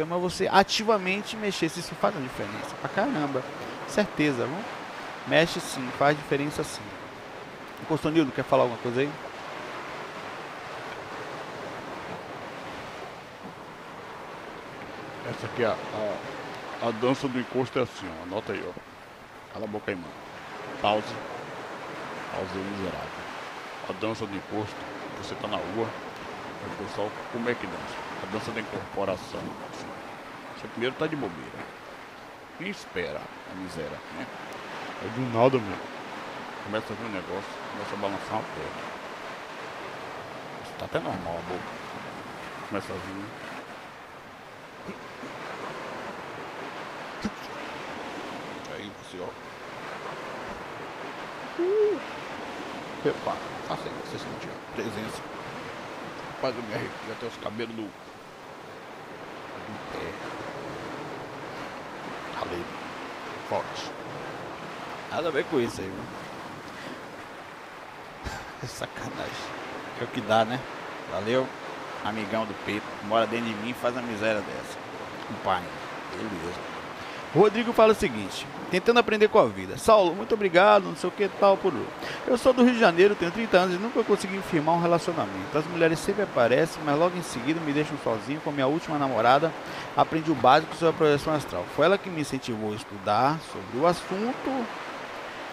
Mas 0.09 0.21
você 0.21 0.47
ativamente 0.47 1.37
mexesse, 1.37 1.81
isso 1.81 1.95
faz 1.95 2.15
uma 2.15 2.23
diferença 2.23 2.77
pra 2.83 2.89
caramba. 2.91 3.43
Certeza, 3.89 4.45
viu? 4.45 4.59
Mexe 5.27 5.59
sim, 5.59 5.89
faz 5.99 6.15
diferença 6.17 6.63
sim. 6.63 6.83
O 7.83 7.87
Costonildo 7.87 8.31
quer 8.31 8.45
falar 8.45 8.65
alguma 8.65 8.79
coisa 8.81 9.01
aí? 9.01 9.11
Essa 15.31 15.47
aqui, 15.47 15.65
a, 15.65 15.75
a, 16.83 16.91
dança 16.91 17.29
do 17.29 17.39
encosto 17.39 17.79
é 17.79 17.83
assim, 17.83 18.07
ó. 18.21 18.23
Anota 18.25 18.53
aí, 18.53 18.65
ó. 18.67 18.73
Cala 19.53 19.65
a 19.65 19.69
boca 19.69 19.91
aí, 19.91 19.97
mano. 19.97 20.09
Pause. 20.81 21.15
Pause 22.33 22.59
miserável 22.59 23.27
a 23.89 23.93
dança 23.93 24.27
do 24.27 24.37
imposto, 24.37 24.75
você 25.23 25.35
tá 25.37 25.47
na 25.47 25.57
rua, 25.57 25.87
o 25.87 26.85
pessoal, 26.85 27.11
como 27.33 27.49
é 27.49 27.55
que 27.55 27.67
dança? 27.67 27.95
A 28.23 28.33
dança 28.33 28.51
da 28.51 28.61
incorporação. 28.61 29.41
Assim. 29.41 29.87
Você 30.57 30.69
primeiro 30.69 30.95
tá 30.97 31.07
de 31.07 31.15
bobeira. 31.15 31.77
Quem 32.59 32.69
espera 32.69 33.21
a 33.21 33.55
miséria, 33.55 33.99
né? 34.17 34.27
É 35.05 35.09
do 35.09 35.21
nada, 35.33 35.59
meu. 35.59 35.79
Começa 36.65 36.93
a 36.93 36.97
ver 36.97 37.05
um 37.05 37.13
negócio, 37.13 37.51
começa 37.73 37.95
a 37.95 37.99
balançar 37.99 38.33
uma 38.33 38.43
perna. 38.43 38.97
Tá 40.79 40.85
até 40.87 40.99
normal 40.99 41.39
a 41.39 41.49
boca. 41.49 41.63
Começa 42.69 42.93
a 42.93 42.97
vir. 42.97 43.25
Você, 49.17 49.23
ó. 49.23 49.29
Uh. 51.63 52.01
Repara. 53.05 53.39
Assim, 53.71 53.91
você 54.05 54.19
sentir 54.19 54.49
a 54.51 54.75
presença. 54.75 55.23
Eu 56.43 56.53
me 56.53 56.75
arrepio 56.75 57.13
até 57.13 57.27
os 57.27 57.37
cabelos 57.39 57.75
do. 57.75 57.83
do 57.83 57.91
pé. 59.93 60.13
Ralei. 62.39 62.65
Forte. 63.49 63.91
Nada 65.11 65.29
a 65.29 65.31
ver 65.31 65.45
com 65.47 65.59
isso 65.59 65.81
aí, 65.81 65.89
mano. 65.89 66.09
Sacanagem. 68.69 69.57
É 70.01 70.05
o 70.05 70.09
que 70.09 70.21
dá, 70.21 70.45
né? 70.45 70.61
Valeu, 71.11 71.49
amigão 72.05 72.45
do 72.45 72.55
peito. 72.65 72.87
Mora 73.05 73.27
dentro 73.27 73.47
de 73.47 73.55
mim 73.55 73.71
e 73.71 73.75
faz 73.75 73.95
uma 73.95 74.03
miséria 74.03 74.43
dessa. 74.43 74.79
Um 75.31 75.35
pai. 75.43 75.63
Beleza. 77.33 77.47
Rodrigo 77.47 77.73
fala 77.73 77.93
o 77.93 77.97
seguinte: 77.97 78.47
tentando 78.71 78.99
aprender 78.99 79.29
com 79.29 79.39
a 79.39 79.47
vida. 79.47 79.77
Saulo, 79.79 80.15
muito 80.15 80.35
obrigado, 80.35 80.85
não 80.85 80.97
sei 80.97 81.09
o 81.09 81.13
que 81.13 81.29
tal 81.41 81.57
por. 81.57 81.73
Eu 82.27 82.37
sou 82.37 82.53
do 82.53 82.63
Rio 82.65 82.75
de 82.75 82.81
Janeiro, 82.81 83.15
tenho 83.15 83.31
30 83.31 83.57
anos 83.57 83.75
e 83.75 83.79
nunca 83.79 84.03
consegui 84.03 84.39
firmar 84.39 84.75
um 84.75 84.81
relacionamento. 84.81 85.57
As 85.57 85.67
mulheres 85.67 85.99
sempre 85.99 86.23
aparecem, 86.23 86.83
mas 86.85 86.99
logo 86.99 87.17
em 87.17 87.23
seguida 87.23 87.61
me 87.61 87.73
deixam 87.73 87.97
sozinho 88.03 88.41
com 88.41 88.51
a 88.51 88.53
minha 88.53 88.67
última 88.67 88.99
namorada. 88.99 89.53
Aprendi 89.97 90.31
o 90.31 90.35
básico 90.35 90.75
sobre 90.75 90.95
a 90.95 90.99
projeção 90.99 91.35
astral. 91.35 91.65
Foi 91.75 91.85
ela 91.87 91.99
que 91.99 92.11
me 92.11 92.21
incentivou 92.21 92.73
a 92.73 92.77
estudar 92.77 93.39
sobre 93.53 93.79
o 93.79 93.87
assunto. 93.87 94.67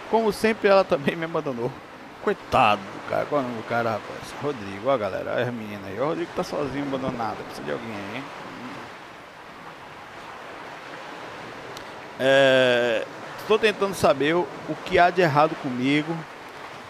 Como 0.09 0.31
sempre, 0.31 0.67
ela 0.67 0.83
também 0.83 1.15
me 1.15 1.25
abandonou. 1.25 1.71
Coitado 2.23 2.81
do 2.81 3.09
cara, 3.09 3.25
qual 3.25 3.41
é 3.41 3.43
o 3.43 3.47
nome 3.47 3.61
do 3.61 3.67
cara, 3.67 3.91
rapaz? 3.91 4.33
Rodrigo, 4.41 4.89
ó 4.89 4.97
galera, 4.97 5.33
olha 5.35 5.49
a 5.49 5.51
menina 5.51 5.87
aí. 5.87 5.99
O 5.99 6.05
Rodrigo 6.05 6.31
tá 6.33 6.43
sozinho, 6.43 6.85
abandonado. 6.85 7.35
Precisa 7.43 7.63
de 7.63 7.71
alguém 7.71 7.91
aí, 7.91 8.17
hein? 8.17 8.23
Estou 13.39 13.57
é, 13.57 13.59
tentando 13.59 13.93
saber 13.93 14.35
o, 14.35 14.47
que 14.85 14.99
há 14.99 15.09
de 15.09 15.21
errado 15.21 15.55
comigo 15.55 16.15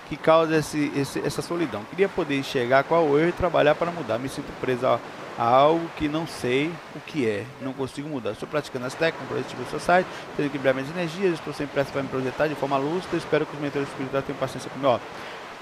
que 0.09 0.17
causa 0.17 0.57
esse, 0.57 0.91
esse, 0.95 1.19
essa 1.19 1.41
solidão. 1.41 1.83
Queria 1.89 2.09
poder 2.09 2.37
enxergar 2.37 2.83
qual 2.83 3.17
erro 3.17 3.29
e 3.29 3.31
trabalhar 3.31 3.73
para 3.75 3.91
mudar. 3.91 4.19
Me 4.19 4.27
sinto 4.27 4.51
preso 4.59 4.85
a, 4.85 4.99
a, 5.37 5.43
algo 5.43 5.89
que 5.97 6.07
não 6.07 6.27
sei 6.27 6.71
o 6.95 6.99
que 6.99 7.27
é. 7.27 7.45
Não 7.61 7.73
consigo 7.73 8.09
mudar. 8.09 8.31
Estou 8.31 8.47
praticando 8.47 8.85
as 8.85 8.93
técnicas, 8.93 9.27
projetivo 9.27 9.65
society, 9.71 10.09
tendo 10.35 10.49
que 10.49 10.59
minhas 10.59 10.89
energias, 10.89 11.33
estou 11.35 11.53
sem 11.53 11.65
pressa 11.65 11.91
para 11.91 12.03
me 12.03 12.09
projetar 12.09 12.47
de 12.47 12.55
forma 12.55 12.77
lúcida. 12.77 13.15
Espero 13.15 13.45
que 13.45 13.55
os 13.55 13.61
mentores 13.61 13.87
espirituais 13.87 14.25
tenham 14.25 14.37
paciência 14.37 14.69
comigo. 14.69 14.99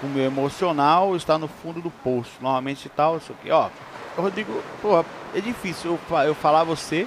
O 0.02 0.06
meu 0.06 0.24
emocional 0.24 1.14
está 1.14 1.38
no 1.38 1.46
fundo 1.46 1.80
do 1.80 1.90
poço. 1.90 2.32
Normalmente 2.40 2.88
tal, 2.88 3.18
isso 3.18 3.32
aqui. 3.32 3.50
Ó, 3.50 3.68
Rodrigo, 4.16 4.60
porra, 4.82 5.04
é 5.32 5.40
difícil 5.40 5.98
eu, 6.10 6.18
eu 6.24 6.34
falar 6.34 6.64
você 6.64 7.06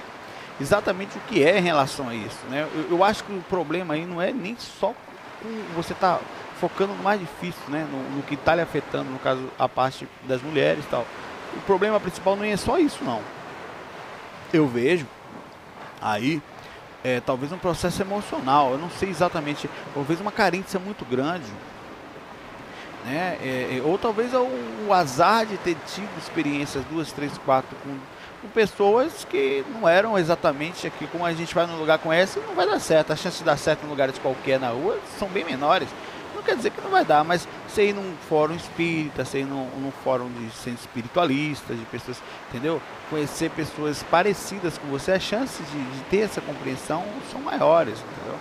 exatamente 0.60 1.16
o 1.16 1.20
que 1.22 1.44
é 1.44 1.58
em 1.58 1.62
relação 1.62 2.08
a 2.08 2.14
isso. 2.14 2.44
Né? 2.48 2.68
Eu, 2.74 2.90
eu 2.90 3.04
acho 3.04 3.24
que 3.24 3.32
o 3.32 3.42
problema 3.42 3.94
aí 3.94 4.04
não 4.04 4.20
é 4.20 4.32
nem 4.32 4.56
só 4.58 4.94
você 5.74 5.94
tá 5.94 6.18
focando 6.60 6.94
no 6.94 7.02
mais 7.02 7.20
difícil, 7.20 7.62
né? 7.68 7.86
no, 7.90 8.16
no 8.16 8.22
que 8.22 8.34
está 8.34 8.54
lhe 8.54 8.62
afetando, 8.62 9.10
no 9.10 9.18
caso, 9.18 9.48
a 9.58 9.68
parte 9.68 10.08
das 10.24 10.42
mulheres 10.42 10.84
e 10.84 10.88
tal. 10.88 11.06
O 11.56 11.60
problema 11.60 12.00
principal 12.00 12.36
não 12.36 12.44
é 12.44 12.56
só 12.56 12.78
isso, 12.78 13.04
não. 13.04 13.20
Eu 14.52 14.66
vejo 14.66 15.06
aí 16.00 16.42
é, 17.04 17.20
talvez 17.20 17.52
um 17.52 17.58
processo 17.58 18.02
emocional, 18.02 18.72
eu 18.72 18.78
não 18.78 18.90
sei 18.90 19.08
exatamente, 19.10 19.70
talvez 19.94 20.20
uma 20.20 20.32
carência 20.32 20.80
muito 20.80 21.04
grande, 21.04 21.46
né? 23.04 23.38
É, 23.40 23.78
é 23.78 23.82
ou 23.84 23.96
talvez 23.96 24.34
o, 24.34 24.48
o, 24.88 24.92
azar 24.92 25.46
de 25.46 25.56
ter 25.58 25.76
tido 25.86 26.18
experiências 26.18 26.84
duas, 26.86 27.12
três, 27.12 27.38
quatro 27.38 27.76
com 27.84 27.96
com 28.46 28.48
pessoas 28.48 29.24
que 29.24 29.64
não 29.72 29.88
eram 29.88 30.16
exatamente 30.16 30.86
aqui, 30.86 31.06
como 31.08 31.24
a 31.24 31.32
gente 31.32 31.54
vai 31.54 31.66
num 31.66 31.78
lugar 31.78 32.00
essa, 32.12 32.40
não 32.40 32.54
vai 32.54 32.66
dar 32.66 32.78
certo. 32.78 33.12
A 33.12 33.16
chance 33.16 33.38
de 33.38 33.44
dar 33.44 33.56
certo 33.56 33.84
em 33.84 33.88
lugares 33.88 34.18
qualquer 34.18 34.60
na 34.60 34.68
rua 34.68 34.98
são 35.18 35.28
bem 35.28 35.44
menores. 35.44 35.88
Não 36.34 36.42
quer 36.42 36.56
dizer 36.56 36.70
que 36.70 36.80
não 36.80 36.90
vai 36.90 37.04
dar, 37.04 37.24
mas 37.24 37.48
você 37.66 37.88
ir 37.88 37.92
num 37.92 38.14
fórum 38.28 38.54
espírita, 38.54 39.24
você 39.24 39.40
ir 39.40 39.46
num, 39.46 39.68
num 39.80 39.90
fórum 40.04 40.30
de 40.30 40.50
centro 40.52 40.80
espiritualista, 40.80 41.74
de 41.74 41.84
pessoas, 41.86 42.22
entendeu? 42.48 42.80
Conhecer 43.10 43.50
pessoas 43.50 44.02
parecidas 44.04 44.78
com 44.78 44.86
você, 44.86 45.12
as 45.12 45.22
chances 45.22 45.66
de, 45.70 45.82
de 45.82 46.00
ter 46.04 46.20
essa 46.20 46.40
compreensão 46.40 47.04
são 47.32 47.40
maiores, 47.40 47.98
entendeu? 47.98 48.38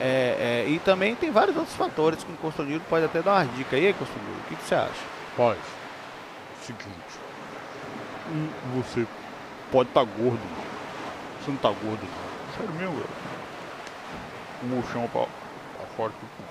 É, 0.00 0.64
é, 0.66 0.70
e 0.70 0.78
também 0.80 1.14
tem 1.14 1.30
vários 1.30 1.56
outros 1.56 1.74
fatores 1.74 2.22
que 2.22 2.32
o 2.32 2.36
Constantino 2.36 2.80
pode 2.88 3.04
até 3.04 3.22
dar 3.22 3.32
uma 3.32 3.44
dica 3.46 3.76
aí, 3.76 3.92
Constantino. 3.94 4.36
O 4.44 4.48
que, 4.48 4.56
que 4.56 4.64
você 4.64 4.74
acha? 4.74 5.18
Paz, 5.36 5.58
seguinte, 6.62 7.28
você 8.74 9.06
pode 9.70 9.88
estar 9.88 10.04
tá 10.04 10.12
gordo. 10.18 10.40
Você 11.40 11.50
não 11.50 11.58
tá 11.58 11.68
gordo, 11.68 12.00
não. 12.02 12.56
Sério 12.56 12.74
mesmo, 12.74 12.94
velho. 12.94 13.08
O 14.62 14.66
mochão 14.66 15.08
pra, 15.08 15.22
pra 15.22 15.86
fora. 15.96 16.12
Tipo, 16.12 16.42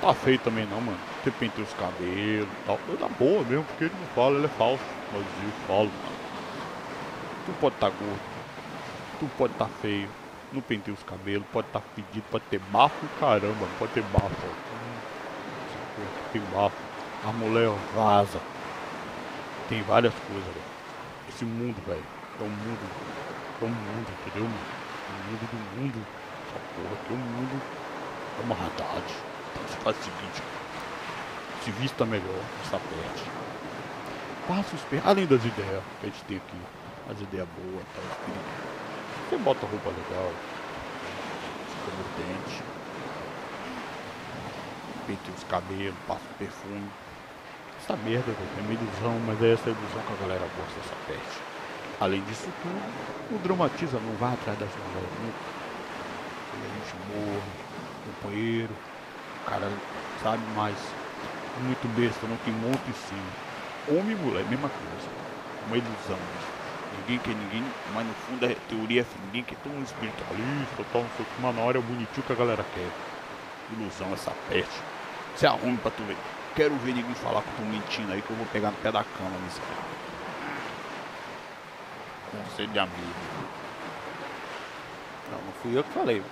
tá 0.00 0.14
feio 0.14 0.38
também 0.38 0.66
não, 0.66 0.80
mano. 0.80 0.98
Você 1.22 1.30
penteia 1.30 1.66
os 1.66 1.74
cabelos 1.74 2.48
e 2.48 2.66
tal. 2.66 2.78
É 2.92 2.96
da 2.96 3.08
boa 3.08 3.42
mesmo, 3.44 3.64
porque 3.64 3.84
ele 3.84 3.94
não 3.98 4.06
fala, 4.08 4.36
ele 4.36 4.46
é 4.46 4.50
falso. 4.50 4.84
Mas 5.12 5.22
eu 5.22 5.66
falo, 5.66 5.86
mano. 5.86 6.16
Tu 7.46 7.52
pode 7.60 7.74
estar 7.74 7.90
tá 7.90 7.96
gordo. 7.96 8.20
Tu 9.20 9.30
pode 9.36 9.52
estar 9.52 9.66
tá 9.66 9.70
feio. 9.80 10.08
Não 10.52 10.62
penteia 10.62 10.94
os 10.94 11.02
cabelos, 11.02 11.46
pode 11.52 11.66
estar 11.66 11.80
tá 11.80 11.86
fedido, 11.94 12.24
pode 12.30 12.44
ter 12.44 12.60
bafo, 12.70 13.06
caramba, 13.18 13.66
pode 13.78 13.92
ter 13.92 14.02
bafo. 14.02 14.46
Tem 16.32 16.42
bafo. 16.52 16.76
A 17.24 17.32
mulher 17.32 17.70
vaza. 17.94 18.40
Tem 19.68 19.82
várias 19.82 20.14
coisas, 20.14 20.44
velho 20.44 20.75
esse 21.28 21.44
mundo, 21.44 21.76
velho. 21.86 22.02
É 22.40 22.42
um 22.42 22.48
mundo. 22.48 22.90
É 23.60 23.64
um 23.64 23.68
mundo, 23.68 24.08
entendeu? 24.20 24.44
O 24.44 25.30
mundo 25.30 25.50
do 25.50 25.80
mundo. 25.80 26.06
Essa 26.48 26.58
porra 26.74 26.94
aqui 26.94 27.12
é 27.12 27.14
um 27.14 27.18
mundo. 27.18 27.62
É 28.38 28.42
uma 28.44 28.54
maldade. 28.54 29.14
Então 29.52 29.62
você 29.66 29.76
faz 29.78 29.96
o 29.98 30.02
seguinte. 30.02 30.42
Se 31.64 31.70
vista 31.72 32.04
melhor, 32.04 32.42
está 32.62 32.78
perto. 32.78 33.30
Passa 34.48 34.76
os 34.76 34.82
pés. 34.82 35.02
Além 35.04 35.26
das 35.26 35.44
ideias 35.44 35.82
que 36.00 36.06
a 36.06 36.10
gente 36.10 36.24
tem 36.24 36.36
aqui. 36.36 36.60
As 37.10 37.20
ideias 37.20 37.48
boas, 37.48 37.84
tá? 37.94 38.02
Você 39.28 39.36
bota 39.38 39.66
roupa 39.66 39.90
legal. 39.90 40.32
Escova 41.68 42.02
o 42.02 42.08
dente. 42.18 42.62
Peita 45.06 45.30
os 45.36 45.44
cabelos, 45.44 45.94
passa 46.06 46.22
o 46.30 46.34
perfume 46.38 46.90
essa 47.86 47.96
merda, 48.02 48.32
É 48.32 48.60
uma 48.60 48.72
ilusão, 48.72 49.20
mas 49.24 49.40
é 49.40 49.52
essa 49.52 49.70
ilusão 49.70 50.02
que 50.02 50.12
a 50.12 50.26
galera 50.26 50.50
gosta 50.58 50.74
dessa 50.74 50.96
peste. 51.06 51.40
Além 52.00 52.20
disso 52.24 52.50
tudo, 52.60 52.82
não 53.30 53.38
dramatiza, 53.38 54.00
não 54.00 54.16
vai 54.16 54.34
atrás 54.34 54.58
das 54.58 54.68
mulheres 54.74 55.10
nunca. 55.22 55.46
A 56.50 56.68
gente 56.74 56.96
morre, 57.06 57.52
companheiro, 58.04 58.74
o 58.74 59.50
cara 59.50 59.70
sabe 60.20 60.42
mais. 60.56 60.76
Muito 61.62 61.88
besta, 61.96 62.26
não 62.26 62.36
tem 62.38 62.52
monte 62.52 62.90
em 62.90 62.92
cima. 62.92 63.32
Homem 63.88 64.12
e 64.12 64.16
mulher, 64.16 64.44
mesma 64.50 64.68
coisa. 64.68 65.08
Uma 65.68 65.78
ilusão. 65.78 66.18
Ninguém 66.98 67.18
quer 67.20 67.34
ninguém, 67.36 67.64
mas 67.94 68.06
no 68.06 68.14
fundo 68.14 68.46
a 68.46 68.54
teoria 68.68 69.00
é 69.00 69.02
assim, 69.02 69.18
ninguém 69.26 69.44
quer 69.44 69.56
um 69.64 69.82
espiritualista, 69.82 70.84
tal, 70.92 71.06
sei 71.16 71.24
o 71.24 71.28
que, 71.28 71.40
mas 71.40 71.54
na 71.54 71.62
hora 71.62 71.78
é 71.78 71.80
bonitinho 71.80 72.26
que 72.26 72.32
a 72.32 72.36
galera 72.36 72.64
quer. 72.74 72.90
Ilusão, 73.70 74.12
essa 74.12 74.32
peste. 74.48 74.82
Se 75.36 75.46
arrume 75.46 75.78
pra 75.78 75.90
tu 75.90 76.02
ver 76.02 76.16
quero 76.56 76.74
ver 76.76 76.94
ninguém 76.94 77.14
falar 77.14 77.42
que 77.42 77.48
eu 77.48 77.54
tô 77.58 77.70
mentindo 77.70 78.12
aí 78.12 78.22
que 78.22 78.30
eu 78.30 78.36
vou 78.36 78.46
pegar 78.46 78.70
no 78.70 78.76
pé 78.78 78.90
da 78.90 79.04
cama, 79.04 79.30
miséria. 79.44 79.86
Conselho 82.32 82.68
de 82.68 82.78
amigo. 82.78 82.96
Não, 85.30 85.38
não 85.38 85.52
fui 85.62 85.78
eu 85.78 85.84
que 85.84 85.90
falei. 85.90 86.22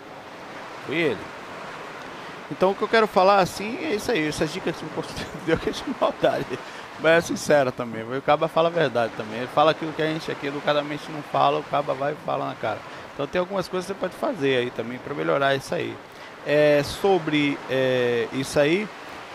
Foi 0.87 0.97
ele. 0.97 1.21
Então 2.51 2.71
o 2.71 2.75
que 2.75 2.83
eu 2.83 2.89
quero 2.89 3.07
falar 3.07 3.39
assim 3.39 3.79
é 3.85 3.95
isso 3.95 4.11
aí, 4.11 4.27
essas 4.27 4.53
dicas 4.53 4.75
que 4.77 4.85
você 4.97 5.27
deu 5.45 5.59
que 5.59 5.69
é 5.69 5.73
de 5.73 5.85
maldade. 6.01 6.59
Mas 7.01 7.13
é 7.13 7.21
sincera 7.21 7.71
também, 7.71 8.03
o 8.03 8.23
Caba 8.23 8.49
fala 8.49 8.69
a 8.69 8.73
verdade 8.73 9.13
também. 9.17 9.39
Ele 9.39 9.49
fala 9.49 9.73
aquilo 9.73 9.93
que 9.93 10.01
a 10.01 10.07
gente 10.07 10.31
aqui 10.31 10.47
educadamente 10.47 11.11
não 11.11 11.23
fala, 11.23 11.59
o 11.59 11.65
Caba 11.65 11.93
vai 11.93 12.13
e 12.13 12.17
fala 12.25 12.49
na 12.49 12.55
cara. 12.55 12.79
Então 13.13 13.27
tem 13.27 13.39
algumas 13.39 13.69
coisas 13.69 13.87
que 13.87 13.93
você 13.93 14.01
pode 14.01 14.15
fazer 14.15 14.57
aí 14.57 14.71
também 14.71 14.99
para 14.99 15.15
melhorar 15.15 15.55
isso 15.55 15.75
aí. 15.75 15.95
É, 16.47 16.83
sobre 16.83 17.59
é, 17.71 18.29
isso 18.33 18.61
aí, 18.61 18.89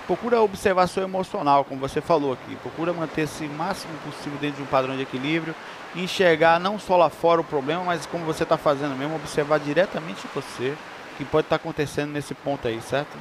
procura 0.09 0.41
observar 0.41 0.87
seu 0.87 1.03
emocional, 1.03 1.63
como 1.63 1.79
você 1.79 2.01
falou 2.01 2.33
aqui. 2.33 2.55
Procura 2.55 2.91
manter-se 2.91 3.45
o 3.45 3.49
máximo 3.51 3.93
possível 4.03 4.39
dentro 4.41 4.57
de 4.57 4.63
um 4.63 4.65
padrão 4.65 4.95
de 4.95 5.03
equilíbrio. 5.03 5.53
Enxergar 5.95 6.59
não 6.59 6.79
só 6.79 6.97
lá 6.97 7.11
fora 7.11 7.41
o 7.41 7.43
problema, 7.43 7.83
mas 7.83 8.07
como 8.07 8.25
você 8.25 8.41
está 8.41 8.57
fazendo 8.57 8.95
mesmo, 8.95 9.15
observar 9.15 9.59
diretamente 9.59 10.25
você 10.33 10.75
o 11.13 11.17
que 11.17 11.25
pode 11.25 11.45
estar 11.45 11.59
tá 11.59 11.61
acontecendo 11.61 12.11
nesse 12.11 12.33
ponto 12.33 12.67
aí, 12.67 12.81
certo? 12.81 13.15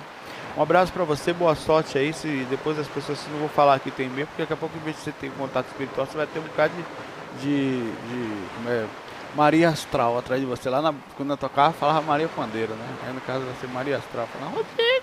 Um 0.56 0.62
abraço 0.62 0.90
para 0.90 1.04
você, 1.04 1.30
boa 1.30 1.54
sorte 1.54 1.98
aí. 1.98 2.10
Se 2.14 2.46
depois 2.48 2.78
as 2.78 2.88
pessoas, 2.88 3.18
se 3.18 3.28
não 3.28 3.40
vou 3.40 3.50
falar 3.50 3.74
aqui 3.74 3.90
tem 3.90 4.06
e-mail, 4.06 4.26
porque 4.26 4.40
daqui 4.40 4.54
a 4.54 4.56
pouco, 4.56 4.74
em 4.78 4.80
vez 4.80 4.96
de 4.96 5.02
você 5.02 5.12
ter 5.12 5.30
contato 5.32 5.66
espiritual, 5.66 6.06
você 6.06 6.16
vai 6.16 6.26
ter 6.26 6.38
um 6.38 6.42
bocado 6.42 6.72
de. 6.74 7.42
de, 7.42 7.92
de 7.92 8.68
é, 8.68 8.86
Maria 9.36 9.68
Astral 9.68 10.18
atrás 10.18 10.40
de 10.40 10.46
você. 10.46 10.70
Lá 10.70 10.80
na, 10.80 10.94
quando 11.16 11.30
eu 11.30 11.36
tocava, 11.36 11.74
falava 11.74 12.00
Maria 12.00 12.28
Pandeira, 12.28 12.74
né? 12.74 12.88
Aí 13.06 13.12
no 13.12 13.20
caso 13.20 13.44
vai 13.44 13.54
ser 13.60 13.68
Maria 13.68 13.98
Astral. 13.98 14.26
Falando, 14.26 14.54
Rodrigo, 14.54 14.97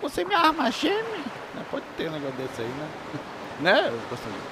você 0.00 0.24
me 0.24 0.34
arma 0.34 0.70
gêmeo? 0.70 1.24
Né? 1.54 1.64
Pode 1.70 1.84
ter 1.96 2.08
um 2.08 2.12
negócio 2.12 2.36
desse 2.36 2.62
aí, 2.62 2.68
né? 2.68 2.88
né, 3.60 4.00
Constantino? 4.08 4.42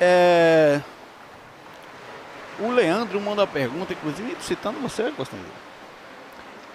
É... 0.00 0.80
O 2.58 2.70
Leandro 2.70 3.20
manda 3.20 3.42
uma 3.42 3.46
pergunta, 3.46 3.92
inclusive 3.92 4.36
citando 4.40 4.78
você, 4.80 5.10
Constantino. 5.12 5.50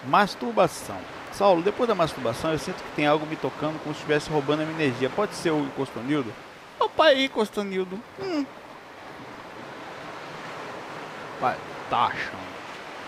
Masturbação. 0.06 0.98
Saulo, 1.32 1.62
depois 1.62 1.88
da 1.88 1.94
masturbação 1.94 2.52
eu 2.52 2.58
sinto 2.58 2.82
que 2.82 2.96
tem 2.96 3.06
algo 3.06 3.24
me 3.24 3.36
tocando 3.36 3.80
como 3.82 3.94
se 3.94 4.00
estivesse 4.00 4.30
roubando 4.30 4.62
a 4.62 4.66
minha 4.66 4.82
energia. 4.82 5.08
Pode 5.08 5.34
ser 5.34 5.50
o 5.50 5.66
Costanildo? 5.76 6.32
Opa 6.78 7.06
aí, 7.06 7.28
Costanildo. 7.28 8.00
Hum. 8.20 8.44
Vai, 11.40 11.56
tá 11.88 12.06
achando 12.06 12.50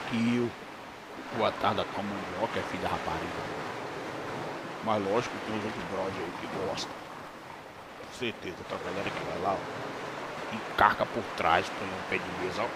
que 0.09 0.37
eu 0.37 0.51
o 1.39 1.45
atrás 1.45 1.77
da 1.77 1.85
tua 1.85 2.03
mandioca 2.03 2.59
é 2.59 2.77
da 2.79 2.89
rapariga. 2.89 3.43
Mas 4.85 5.03
lógico 5.05 5.35
que 5.37 5.47
tem 5.47 5.59
uns 5.59 5.65
outros 5.65 5.85
brode 5.85 6.17
aí 6.19 6.33
que 6.41 6.67
gostam. 6.67 6.93
Com 8.01 8.19
certeza, 8.19 8.57
a 8.71 8.85
galera 8.85 9.11
que 9.11 9.25
vai 9.25 9.39
lá, 9.43 9.55
ó, 9.55 10.55
encarca 10.55 11.07
por 11.07 11.23
trás, 11.37 11.67
põe 11.79 11.89
um 11.89 12.09
pé 12.11 12.19
de 12.19 12.45
mesa, 12.45 12.63
ó. 12.63 12.67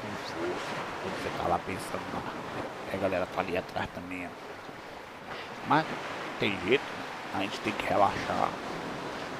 Com 0.00 0.08
força. 0.32 0.84
Quando 1.02 1.22
você 1.22 1.38
tá 1.38 1.48
lá 1.48 1.58
pensando 1.66 2.02
na. 2.12 2.94
A 2.94 2.96
galera 2.96 3.26
tá 3.26 3.40
ali 3.40 3.56
atrás 3.56 3.88
também, 3.94 4.26
ó. 4.26 4.30
Mas 5.66 5.86
tem 6.38 6.58
jeito, 6.66 6.84
a 7.34 7.40
gente 7.40 7.58
tem 7.60 7.72
que 7.72 7.86
relaxar. 7.86 8.50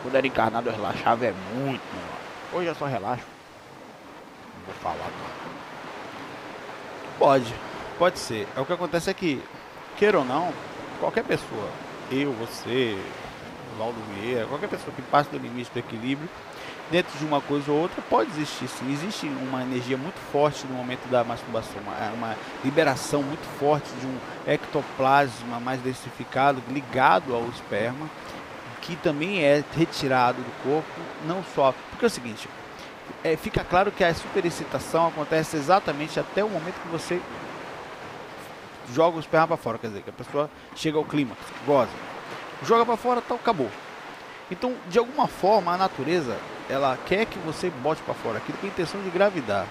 Quando 0.03 0.17
era 0.17 0.27
encarnado 0.27 0.69
eu 0.69 0.73
relaxava 0.75 1.27
é 1.27 1.33
muito, 1.55 1.83
mano. 1.95 2.15
Hoje 2.53 2.67
eu 2.67 2.75
só 2.75 2.87
relaxo. 2.87 3.25
Não 4.57 4.65
vou 4.67 4.75
falar 4.75 5.11
não. 5.11 5.64
Pode, 7.19 7.55
pode 7.99 8.19
ser. 8.19 8.47
É 8.57 8.61
o 8.61 8.67
que 8.67 8.73
acontece 8.73 9.11
é 9.11 9.15
que, 9.15 9.43
queira 9.97 10.19
ou 10.19 10.25
não, 10.25 10.53
qualquer 10.99 11.25
pessoa, 11.25 11.69
eu, 12.11 12.33
você, 12.33 12.99
Valdo 13.79 13.99
Vieira, 14.13 14.47
qualquer 14.47 14.69
pessoa 14.69 14.93
que 14.95 15.03
passe 15.03 15.31
do 15.31 15.39
limite 15.39 15.71
do 15.73 15.79
equilíbrio, 15.79 16.29
dentro 16.91 17.17
de 17.19 17.25
uma 17.25 17.41
coisa 17.41 17.71
ou 17.71 17.79
outra, 17.79 18.03
pode 18.11 18.31
existir 18.31 18.69
sim. 18.69 18.93
Existe 18.93 19.27
uma 19.27 19.63
energia 19.63 19.97
muito 19.97 20.19
forte 20.31 20.67
no 20.67 20.75
momento 20.75 21.09
da 21.09 21.25
masturbação, 21.25 21.81
uma, 21.83 22.13
uma 22.13 22.37
liberação 22.65 23.23
muito 23.23 23.45
forte 23.59 23.89
de 24.01 24.07
um 24.07 24.17
ectoplasma 24.47 25.61
mais 25.61 25.81
densificado 25.81 26.63
ligado 26.69 27.35
ao 27.35 27.45
esperma, 27.49 28.09
que 28.83 28.97
também 28.97 29.43
é 29.43 29.65
retirado 29.75 30.43
do 30.43 30.63
corpo, 30.63 31.01
não 31.27 31.43
só. 31.55 31.75
Porque 31.91 32.05
é 32.05 32.09
o 32.09 32.11
seguinte, 32.11 32.49
é, 33.23 33.37
fica 33.37 33.65
claro 33.65 33.91
que 33.91 34.05
a 34.05 34.15
superexcitação 34.15 35.09
acontece 35.09 35.57
exatamente 35.57 36.21
até 36.21 36.45
o 36.45 36.49
momento 36.49 36.81
que 36.81 36.89
você 36.89 37.21
joga 38.93 39.17
o 39.17 39.21
esperma 39.21 39.49
para 39.49 39.57
fora, 39.57 39.79
quer 39.79 39.89
dizer, 39.89 40.03
que 40.03 40.11
a 40.11 40.13
pessoa 40.13 40.51
chega 40.75 40.99
ao 40.99 41.05
clímax, 41.05 41.41
goza. 41.67 41.91
Joga 42.63 42.85
para 42.85 42.97
fora, 42.97 43.21
tal, 43.21 43.37
acabou. 43.37 43.71
Então, 44.51 44.75
de 44.89 44.99
alguma 44.99 45.27
forma, 45.27 45.73
a 45.73 45.77
natureza, 45.77 46.37
ela 46.69 46.99
quer 47.07 47.27
que 47.27 47.39
você 47.39 47.71
bote 47.71 48.03
para 48.03 48.15
fora 48.15 48.39
aquilo 48.39 48.59
com 48.59 48.67
a 48.67 48.69
intenção 48.69 49.01
de 49.03 49.11
gravidar. 49.11 49.67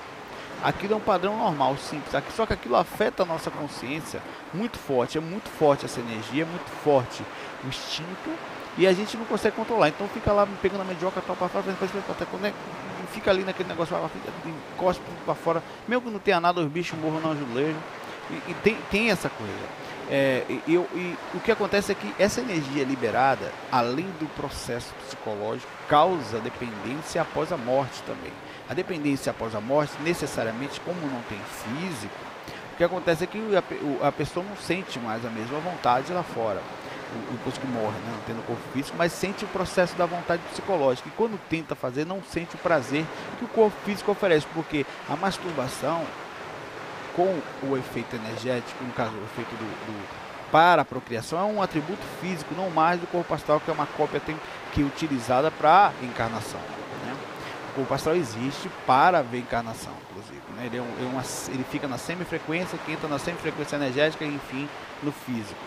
Aquilo 0.63 0.94
é 0.94 0.96
um 0.96 1.02
padrão 1.02 1.38
normal, 1.38 1.78
simples. 1.78 2.16
Só 2.36 2.46
que 2.46 2.54
aquilo 2.54 2.75
afeta 2.75 3.24
a 3.24 3.25
nossa 3.25 3.52
consciência 3.52 4.22
muito 4.54 4.78
forte. 4.80 5.18
É 5.18 5.22
muito 5.22 5.50
forte 5.50 5.86
essa 5.86 6.00
energia, 6.00 6.44
é 6.44 6.46
muito 6.46 6.70
forte 6.84 7.24
o 7.63 7.68
instinto 7.68 8.32
e 8.78 8.88
a 8.88 8.94
gente 8.94 9.18
não 9.18 9.25
consegue 9.25 9.56
controlar. 9.56 9.90
Então 9.90 10.08
fica 10.08 10.32
lá 10.32 10.48
pegando 10.62 10.82
a 10.82 10.86
mandioca 10.86 11.22
tal 11.22 11.36
para 11.36 11.50
fora, 11.50 11.63
quando 11.63 12.54
fica 13.13 13.32
ali 13.32 13.43
naquele 13.43 13.70
negócio, 13.70 13.96
encosta 14.74 15.01
para 15.24 15.36
fora, 15.36 15.63
mesmo 15.88 16.03
que 16.03 16.10
não 16.10 16.20
tenha 16.20 16.39
nada, 16.39 16.60
os 16.60 16.67
bichos 16.67 16.98
morram 17.00 17.20
no 17.22 17.32
azulejo. 17.32 17.77
E, 18.29 18.51
e 18.51 18.53
tem, 18.63 18.77
tem 18.89 19.10
essa 19.12 19.29
coisa. 19.29 19.84
É, 20.10 20.43
e, 20.50 20.62
e, 20.67 20.74
e, 20.74 21.17
o 21.34 21.39
que 21.39 21.51
acontece 21.51 21.91
é 21.91 21.96
que 21.96 22.13
essa 22.20 22.41
energia 22.41 22.84
liberada, 22.84 23.51
além 23.72 24.08
do 24.20 24.27
processo 24.36 24.93
psicológico, 25.05 25.72
causa 25.88 26.39
dependência 26.39 27.22
após 27.22 27.51
a 27.51 27.58
morte 27.58 28.01
também. 28.03 28.32
A 28.70 28.74
dependência 28.74 29.32
após 29.32 29.55
a 29.55 29.62
morte, 29.62 29.93
necessariamente, 30.01 30.79
como 30.82 31.00
não 31.08 31.22
tem 31.24 31.39
físico, 31.39 32.15
o 32.74 32.75
que 32.75 32.84
acontece 32.84 33.24
é 33.24 33.27
que 33.27 33.39
a, 33.55 34.08
a 34.08 34.12
pessoa 34.12 34.46
não 34.48 34.58
sente 34.58 35.00
mais 35.00 35.25
a 35.25 35.29
mesma 35.29 35.60
vontade 35.60 36.12
lá 36.12 36.24
fora 36.24 36.62
depois 37.32 37.58
que 37.58 37.67
morre, 37.67 37.98
né? 38.00 38.12
não 38.12 38.20
tendo 38.25 38.46
corpo 38.46 38.62
físico, 38.74 38.96
mas 38.98 39.12
sente 39.12 39.46
o 39.46 39.48
processo 39.48 39.96
da 39.96 40.05
vontade 40.05 40.41
psicológica. 40.51 41.08
E 41.10 41.12
quando 41.12 41.39
tenta 41.50 41.75
fazer, 41.75 42.05
não 42.05 42.22
sente 42.24 42.55
o 42.55 42.58
prazer 42.58 43.05
que 43.38 43.46
o 43.46 43.48
corpo 43.48 43.75
físico 43.86 44.12
oferece, 44.12 44.46
porque 44.53 44.86
a 45.10 45.15
masturbação, 45.15 46.03
com 47.15 47.39
o 47.63 47.77
efeito 47.77 48.15
energético, 48.15 48.84
no 48.84 48.91
caso, 48.93 49.12
o 49.12 49.24
efeito 49.24 49.51
do, 49.55 49.65
do 49.65 50.24
para 50.51 50.84
a 50.84 50.86
procriação, 50.86 51.39
é 51.39 51.43
um 51.43 51.63
atributo 51.63 52.03
físico, 52.22 52.53
não 52.55 52.70
mais 52.70 53.00
do 53.00 53.08
corpo 53.08 53.34
astral, 53.34 53.60
que 53.60 53.72
é 53.72 53.74
uma 53.74 53.88
cópia 53.88 54.20
tem, 54.20 54.39
que 54.72 54.84
é 54.84 54.86
utilizada 54.86 55.50
para 55.50 55.91
encarnação. 56.03 56.83
O 57.74 57.77
corpo 57.77 57.94
astral 57.96 58.15
existe 58.15 58.70
para 58.86 59.24
ver 59.24 59.39
encarnação, 59.39 59.94
inclusive. 60.12 60.42
Né? 60.56 60.68
Ele, 60.68 60.77
é, 60.77 60.82
um, 60.82 60.86
é 60.86 61.10
uma, 61.12 61.24
ele 61.48 61.65
fica 61.72 61.88
na 61.88 61.98
semifrequência, 61.98 62.77
que 62.86 62.92
entra 62.92 63.10
na 63.10 63.18
semifrequência 63.18 63.77
energética 63.77 64.24
e, 64.24 64.36
enfim, 64.36 64.70
no 65.01 65.12
físico. 65.12 65.60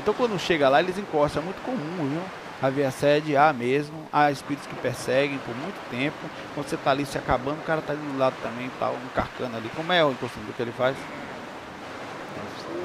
Então 0.00 0.12
quando 0.12 0.36
chega 0.40 0.68
lá, 0.68 0.80
eles 0.80 0.98
encostam. 0.98 1.40
É 1.40 1.44
muito 1.44 1.62
comum, 1.62 2.08
viu? 2.08 2.20
Haver 2.60 2.84
assédio, 2.84 3.40
há 3.40 3.52
mesmo. 3.52 4.08
Há 4.12 4.32
espíritos 4.32 4.66
que 4.66 4.74
perseguem 4.74 5.38
por 5.38 5.54
muito 5.54 5.78
tempo. 5.88 6.16
Quando 6.52 6.66
você 6.66 6.74
está 6.74 6.90
ali 6.90 7.06
se 7.06 7.16
acabando, 7.16 7.60
o 7.60 7.64
cara 7.64 7.78
está 7.78 7.92
ali 7.92 8.02
do 8.02 8.18
lado 8.18 8.34
também, 8.42 8.68
tá 8.80 8.90
um 8.90 9.56
ali. 9.56 9.70
Como 9.76 9.92
é 9.92 10.04
o 10.04 10.12
costume 10.14 10.46
do 10.46 10.52
que 10.52 10.62
ele 10.62 10.72
faz? 10.72 10.96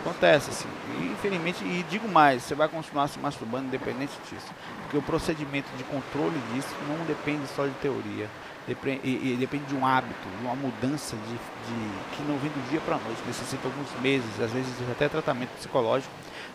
Acontece 0.02 0.52
assim. 0.52 0.70
E, 1.00 1.06
infelizmente, 1.08 1.64
e 1.64 1.84
digo 1.90 2.08
mais, 2.08 2.44
você 2.44 2.54
vai 2.54 2.68
continuar 2.68 3.08
se 3.08 3.20
masturbando 3.20 3.66
independente 3.66 4.14
disso. 4.30 4.48
Porque 4.84 4.98
o 4.98 5.02
procedimento 5.02 5.70
de 5.76 5.84
controle 5.84 6.40
disso 6.54 6.70
não 6.88 7.04
depende 7.06 7.48
só 7.48 7.66
de 7.66 7.74
teoria. 7.82 8.30
Depende, 8.68 9.00
e, 9.04 9.34
e 9.34 9.38
depende 9.38 9.64
de 9.66 9.76
um 9.76 9.86
hábito, 9.86 10.28
de 10.38 10.46
uma 10.46 10.54
mudança 10.54 11.16
de, 11.16 11.34
de 11.34 12.16
que 12.16 12.22
não 12.24 12.38
vem 12.38 12.52
do 12.52 12.70
dia 12.70 12.82
para 12.82 12.96
a 12.96 13.00
noite. 13.00 13.22
Necessita 13.26 13.68
alguns 13.68 13.88
meses, 14.02 14.40
às 14.42 14.52
vezes 14.52 14.74
até 14.92 15.08
tratamento 15.08 15.52
psicológico 15.52 16.12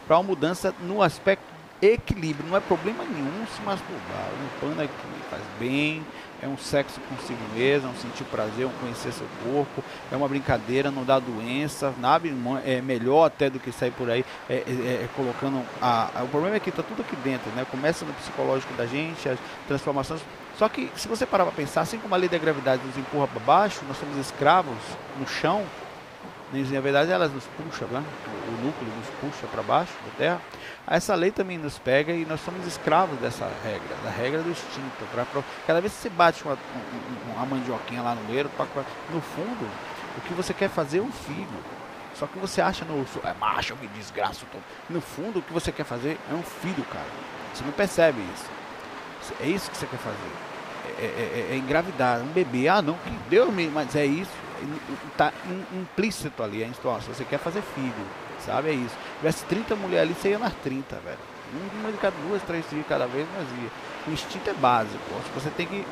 para 0.07 0.19
uma 0.19 0.23
mudança 0.23 0.75
no 0.81 1.03
aspecto 1.03 1.52
equilíbrio. 1.83 2.49
Não 2.49 2.57
é 2.57 2.61
problema 2.61 3.05
nenhum 3.05 3.45
se 3.47 3.61
masturbar. 3.63 4.29
Um 4.41 4.61
pano 4.61 4.81
aqui 4.81 4.93
faz 5.29 5.43
bem, 5.59 6.03
é 6.41 6.47
um 6.47 6.57
sexo 6.57 7.01
consigo 7.09 7.41
mesmo, 7.55 7.89
é 7.89 7.93
um 7.93 7.97
sentir 7.97 8.25
prazer, 8.25 8.65
é 8.65 8.67
um 8.67 8.73
conhecer 8.81 9.13
seu 9.13 9.27
corpo, 9.45 9.83
é 10.11 10.17
uma 10.17 10.29
brincadeira, 10.29 10.91
não 10.91 11.05
dá 11.05 11.19
doença, 11.19 11.93
nada 11.99 12.29
é 12.65 12.81
melhor 12.81 13.27
até 13.27 13.51
do 13.51 13.59
que 13.59 13.73
sair 13.73 13.91
por 13.91 14.09
aí 14.09 14.25
é, 14.49 14.55
é, 14.55 14.59
é 15.05 15.09
colocando. 15.17 15.65
A, 15.81 16.21
a, 16.21 16.23
o 16.23 16.29
problema 16.29 16.57
é 16.57 16.61
que 16.61 16.71
está 16.71 16.83
tudo 16.83 17.03
aqui 17.03 17.17
dentro, 17.17 17.51
né? 17.53 17.67
Começa 17.71 18.05
no 18.05 18.13
psicológico 18.15 18.73
da 18.75 18.87
gente, 18.87 19.29
as 19.29 19.39
transformações. 19.67 20.21
Só 20.59 20.69
que 20.69 20.91
se 20.97 21.09
você 21.09 21.25
parar 21.25 21.45
para 21.45 21.55
pensar, 21.55 21.81
assim 21.81 21.99
como 21.99 22.15
a 22.15 22.19
lei 22.19 22.29
da 22.29 22.39
gravidade 22.39 22.83
nos 22.85 22.97
empurra 22.97 23.27
para 23.27 23.41
baixo, 23.41 23.81
nós 23.89 23.97
somos 23.97 24.17
escravos 24.19 24.77
no 25.19 25.27
chão, 25.27 25.65
na 26.53 26.81
verdade 26.81 27.11
elas 27.11 27.33
nos 27.33 27.45
puxam, 27.57 27.89
né? 27.89 28.05
o 28.49 28.65
núcleo 28.65 28.93
nos 28.97 29.09
puxa 29.21 29.47
para 29.47 29.63
baixo 29.63 29.93
da 30.05 30.17
Terra. 30.17 30.41
Essa 30.87 31.15
lei 31.15 31.31
também 31.31 31.59
nos 31.59 31.79
pega 31.79 32.13
e 32.13 32.25
nós 32.27 32.41
somos 32.41 32.67
escravos 32.67 33.19
dessa 33.21 33.51
regra, 33.65 33.97
da 34.05 34.11
regra 34.11 34.43
do 34.43 34.51
instinto. 34.51 35.05
Pra, 35.13 35.25
pra 35.25 35.43
cada 35.67 35.81
vez 35.81 35.93
que 35.93 36.01
você 36.01 36.11
bate 36.11 36.45
uma, 36.45 36.59
uma 37.35 37.47
mandioquinha 37.47 38.03
lá 38.03 38.15
no 38.15 38.23
meio, 38.25 38.45
no 38.45 39.21
fundo, 39.21 39.71
o 40.19 40.21
que 40.23 40.35
você 40.35 40.53
quer 40.53 40.69
fazer 40.69 40.99
é 40.99 41.03
um 41.03 41.13
filho. 41.13 41.49
Só 42.15 42.27
que 42.27 42.39
você 42.39 42.61
acha 42.61 42.85
no 42.85 43.07
é 43.25 43.35
macho, 43.35 43.75
me 43.77 43.89
desgraço. 43.89 44.45
Tô. 44.53 44.59
No 44.91 45.01
fundo, 45.01 45.39
o 45.39 45.43
que 45.43 45.53
você 45.53 45.73
quer 45.73 45.85
fazer 45.85 46.19
é 46.31 46.35
um 46.35 46.43
filho, 46.43 46.85
cara. 46.85 47.07
Você 47.55 47.65
não 47.65 47.73
percebe 47.73 48.21
isso. 48.35 49.33
É 49.41 49.47
isso 49.47 49.71
que 49.71 49.77
você 49.77 49.87
quer 49.87 49.99
fazer. 49.99 50.17
É, 50.99 51.05
é, 51.05 51.49
é, 51.51 51.55
é 51.55 51.57
engravidar, 51.57 52.21
um 52.21 52.27
bebê. 52.27 52.69
Ah, 52.69 52.83
não, 52.83 52.95
que 52.95 53.11
Deus 53.31 53.53
me. 53.53 53.69
Mas 53.69 53.97
é 53.97 54.05
isso 54.05 54.52
tá 55.17 55.33
implícito 55.73 56.43
ali 56.43 56.63
a 56.63 56.67
instrução. 56.67 57.15
Você 57.15 57.25
quer 57.25 57.39
fazer 57.39 57.63
filho, 57.63 58.07
sabe? 58.45 58.71
É 58.71 58.73
isso. 58.73 58.95
Se 58.95 59.19
tivesse 59.19 59.45
30 59.47 59.77
mulheres 59.77 60.11
ali, 60.11 60.15
você 60.15 60.31
ia 60.31 60.39
nas 60.39 60.55
30, 60.55 60.97
velho. 60.97 61.19
Uma 61.81 61.93
de 61.93 61.99
cada 61.99 62.17
duas, 62.29 62.43
três 62.43 62.65
de 62.71 62.83
cada 62.85 63.07
vez, 63.07 63.27
mas 63.37 63.47
ia. 63.63 63.71
O 64.07 64.11
instinto 64.11 64.49
é 64.49 64.55
básico. 64.55 64.99
Você 65.35 65.51
tem 65.51 65.67
que 65.67 65.85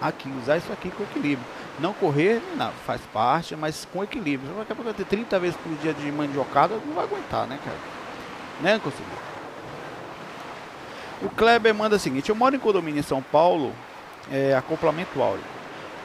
aqui 0.00 0.30
usar 0.40 0.56
isso 0.56 0.72
aqui 0.72 0.90
com 0.90 1.02
equilíbrio. 1.02 1.46
Não 1.80 1.92
correr, 1.92 2.40
não, 2.56 2.72
faz 2.86 3.00
parte, 3.12 3.54
mas 3.56 3.86
com 3.92 4.02
equilíbrio. 4.02 4.52
Daqui 4.54 4.72
a 4.72 4.74
pouco 4.74 4.92
ter 4.92 5.04
30 5.04 5.38
vezes 5.38 5.56
por 5.56 5.72
dia 5.78 5.92
de 5.92 6.10
mandiocada, 6.10 6.76
não 6.86 6.94
vai 6.94 7.04
aguentar, 7.04 7.46
né, 7.46 7.58
cara? 7.64 7.78
Né, 8.60 8.80
conselheiro? 8.82 9.28
O 11.22 11.28
Kleber 11.30 11.74
manda 11.74 11.96
o 11.96 11.98
seguinte: 11.98 12.28
Eu 12.28 12.36
moro 12.36 12.54
em 12.54 12.58
condomínio 12.58 13.00
em 13.00 13.02
São 13.02 13.22
Paulo, 13.22 13.72
é, 14.30 14.54
acoplamento 14.54 15.20
áureo. 15.22 15.57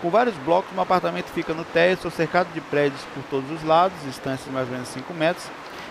Com 0.03 0.09
vários 0.09 0.35
blocos, 0.39 0.69
meu 0.73 0.83
apartamento 0.83 1.27
fica 1.27 1.53
no 1.53 1.63
térreo, 1.63 2.11
cercado 2.11 2.51
de 2.53 2.59
prédios 2.59 2.99
por 3.13 3.23
todos 3.29 3.49
os 3.49 3.63
lados, 3.63 3.97
distâncias 4.03 4.43
de 4.43 4.51
mais 4.51 4.67
ou 4.67 4.73
menos 4.73 4.89
5 4.89 5.13
metros. 5.13 5.45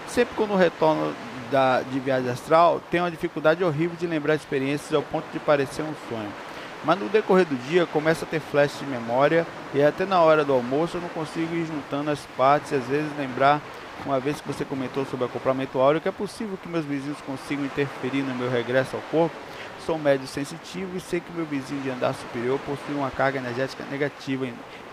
Sempre 0.06 0.34
quando 0.36 0.54
retorno 0.54 1.14
da, 1.50 1.80
de 1.80 1.98
viagem 1.98 2.30
astral, 2.30 2.82
tenho 2.90 3.04
uma 3.04 3.10
dificuldade 3.10 3.64
horrível 3.64 3.96
de 3.98 4.06
lembrar 4.06 4.34
experiências 4.34 4.92
ao 4.92 5.02
ponto 5.02 5.24
de 5.32 5.38
parecer 5.38 5.80
um 5.80 5.94
sonho. 6.10 6.28
Mas 6.84 6.98
no 6.98 7.08
decorrer 7.08 7.46
do 7.46 7.56
dia, 7.56 7.86
começo 7.86 8.24
a 8.24 8.28
ter 8.28 8.40
flash 8.40 8.80
de 8.80 8.84
memória 8.84 9.46
e 9.72 9.82
até 9.82 10.04
na 10.04 10.20
hora 10.20 10.44
do 10.44 10.52
almoço 10.52 10.98
eu 10.98 11.00
não 11.00 11.08
consigo 11.08 11.54
ir 11.54 11.64
juntando 11.64 12.10
as 12.10 12.20
partes 12.36 12.72
e 12.72 12.74
às 12.74 12.84
vezes 12.84 13.08
lembrar, 13.16 13.62
uma 14.04 14.20
vez 14.20 14.42
que 14.42 14.46
você 14.46 14.62
comentou 14.62 15.06
sobre 15.06 15.24
acoplamento 15.24 15.78
áureo, 15.78 16.02
que 16.02 16.08
é 16.08 16.12
possível 16.12 16.58
que 16.62 16.68
meus 16.68 16.84
vizinhos 16.84 17.18
consigam 17.22 17.64
interferir 17.64 18.20
no 18.20 18.34
meu 18.34 18.50
regresso 18.50 18.94
ao 18.94 19.02
corpo 19.10 19.34
Sou 19.84 19.98
médio 19.98 20.28
sensitivo 20.28 20.96
e 20.96 21.00
sei 21.00 21.20
que 21.20 21.32
meu 21.32 21.44
vizinho 21.44 21.82
de 21.82 21.90
andar 21.90 22.14
superior 22.14 22.58
possui 22.60 22.94
uma 22.94 23.10
carga 23.10 23.38
energética 23.38 23.84
negativa 23.90 24.46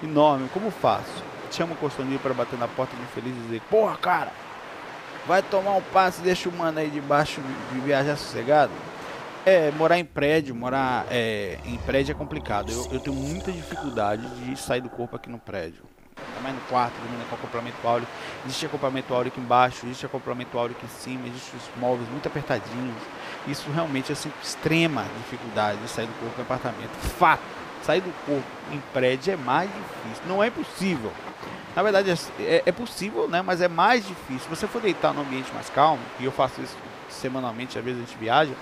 enorme. 0.04 0.50
Como 0.52 0.72
faço? 0.72 1.24
Chamo 1.52 1.74
o 1.74 1.78
Costonil 1.78 2.18
para 2.20 2.34
bater 2.34 2.58
na 2.58 2.68
porta 2.68 2.96
de 2.96 3.06
feliz 3.08 3.36
e 3.38 3.42
dizer: 3.42 3.62
Porra, 3.70 3.96
cara, 3.98 4.32
vai 5.28 5.44
tomar 5.44 5.76
um 5.76 5.82
passe 5.82 6.22
e 6.22 6.24
deixa 6.24 6.50
o 6.50 6.52
mano 6.52 6.80
aí 6.80 6.90
debaixo 6.90 7.40
de 7.72 7.80
viajar 7.82 8.16
sossegado? 8.16 8.72
É, 9.46 9.72
morar 9.72 10.00
em 10.00 10.06
prédio, 10.06 10.56
morar 10.56 11.06
é, 11.12 11.60
em 11.66 11.78
prédio 11.78 12.12
é 12.12 12.16
complicado. 12.16 12.72
Eu, 12.72 12.94
eu, 12.94 13.00
tenho 13.00 13.16
muita 13.16 13.52
dificuldade 13.52 14.28
de 14.44 14.58
sair 14.58 14.82
do 14.82 14.90
corpo 14.90 15.16
aqui 15.16 15.30
no 15.30 15.38
prédio. 15.38 15.84
Também 16.36 16.54
no 16.54 16.62
quarto, 16.62 16.94
dormindo 17.00 17.30
com 17.30 17.36
acoplamento 17.36 17.88
áureo. 17.88 18.08
Existe 18.46 18.66
acoplamento 18.66 19.14
áureo 19.14 19.32
aqui 19.32 19.40
embaixo, 19.40 19.86
existe 19.86 20.06
acoplamento 20.06 20.58
áureo 20.58 20.76
aqui 20.76 20.86
em 20.86 21.02
cima, 21.02 21.28
existe 21.28 21.56
os 21.56 21.80
móveis 21.80 22.10
muito 22.10 22.28
apertadinhos. 22.28 23.02
Isso 23.50 23.70
realmente 23.72 24.12
é 24.12 24.14
assim, 24.14 24.32
extrema 24.44 25.06
dificuldade 25.18 25.78
de 25.80 25.90
sair 25.90 26.06
do 26.06 26.14
corpo 26.20 26.36
do 26.36 26.42
apartamento. 26.42 26.92
Fato. 27.18 27.42
Sair 27.84 28.02
do 28.02 28.14
corpo 28.26 28.44
em 28.72 28.80
prédio 28.94 29.34
é 29.34 29.38
mais 29.38 29.70
difícil. 29.70 30.24
Não 30.28 30.44
é 30.44 30.48
impossível. 30.48 31.12
Na 31.76 31.84
verdade, 31.84 32.12
é, 32.40 32.64
é 32.66 32.72
possível, 32.72 33.28
né? 33.28 33.42
Mas 33.42 33.62
é 33.62 33.68
mais 33.68 34.06
difícil. 34.06 34.42
Se 34.42 34.50
você 34.50 34.68
for 34.68 34.82
deitar 34.82 35.14
num 35.14 35.22
ambiente 35.22 35.52
mais 35.54 35.70
calmo, 35.70 36.02
e 36.20 36.26
eu 36.26 36.32
faço 36.32 36.62
isso 36.62 36.76
semanalmente, 37.10 37.78
às 37.78 37.84
vezes 37.84 38.02
a 38.02 38.06
gente 38.06 38.18
viaja, 38.18 38.54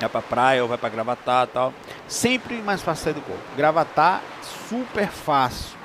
vai 0.00 0.08
pra 0.08 0.22
praia 0.22 0.62
ou 0.62 0.68
vai 0.68 0.78
pra 0.78 0.88
gravatar 0.88 1.46
tal. 1.46 1.72
Sempre 2.08 2.56
mais 2.56 2.82
fácil 2.82 3.04
sair 3.04 3.14
do 3.14 3.20
corpo. 3.20 3.42
Gravatar, 3.56 4.20
super 4.68 5.08
fácil. 5.08 5.76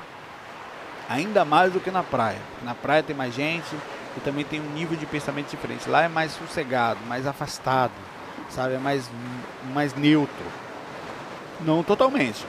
Ainda 1.08 1.44
mais 1.44 1.72
do 1.72 1.80
que 1.80 1.90
na 1.90 2.02
praia. 2.02 2.38
Na 2.62 2.74
praia 2.74 3.02
tem 3.02 3.14
mais 3.14 3.34
gente, 3.34 3.76
e 4.16 4.20
também 4.20 4.44
tem 4.44 4.60
um 4.60 4.70
nível 4.70 4.96
de 4.96 5.06
pensamento 5.06 5.50
diferente. 5.50 5.88
Lá 5.88 6.02
é 6.02 6.08
mais 6.08 6.32
sossegado, 6.32 7.00
mais 7.06 7.26
afastado. 7.26 7.92
sabe? 8.50 8.74
É 8.74 8.78
mais, 8.78 9.10
mais 9.72 9.94
neutro. 9.94 10.44
Não 11.60 11.82
totalmente, 11.82 12.44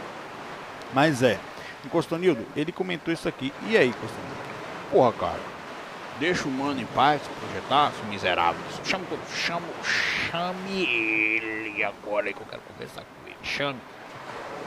mas 0.93 1.21
é. 1.21 1.39
Encostonildo, 1.85 2.45
ele 2.55 2.71
comentou 2.71 3.13
isso 3.13 3.27
aqui. 3.27 3.53
E 3.67 3.77
aí, 3.77 3.89
Encostonildo? 3.89 4.35
Porra, 4.89 5.11
cara. 5.13 5.53
Deixa 6.19 6.47
o 6.47 6.51
mano 6.51 6.79
em 6.79 6.85
paz 6.85 7.21
projetar, 7.39 7.91
seu 7.91 8.05
miserável. 8.05 8.61
Chama, 8.85 9.05
chama, 9.35 9.67
chame 9.83 10.83
ele 10.83 11.83
agora 11.83 12.27
aí 12.27 12.33
que 12.33 12.41
eu 12.41 12.45
quero 12.45 12.61
conversar 12.61 13.01
com 13.01 13.27
ele. 13.27 13.35
Chame. 13.43 13.79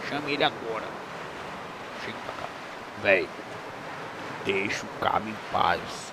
Chame 0.09 0.33
ele 0.33 0.45
agora. 0.45 0.85
Chega 2.05 2.19
pra 2.27 2.35
cá. 2.35 2.49
Véi, 3.03 3.29
deixa 4.45 4.85
o 4.85 5.01
cabo 5.01 5.29
em 5.29 5.37
paz. 5.53 6.13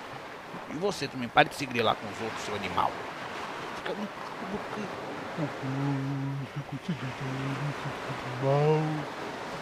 E 0.69 0.77
você 0.77 1.07
também, 1.07 1.27
pare 1.29 1.49
de 1.49 1.55
se 1.55 1.65
grilar 1.65 1.95
com 1.95 2.07
os 2.07 2.21
outros, 2.21 2.41
seu 2.43 2.55
animal. 2.55 2.91
Fica 3.77 3.93
muito. 3.93 4.11
mal, 8.43 8.81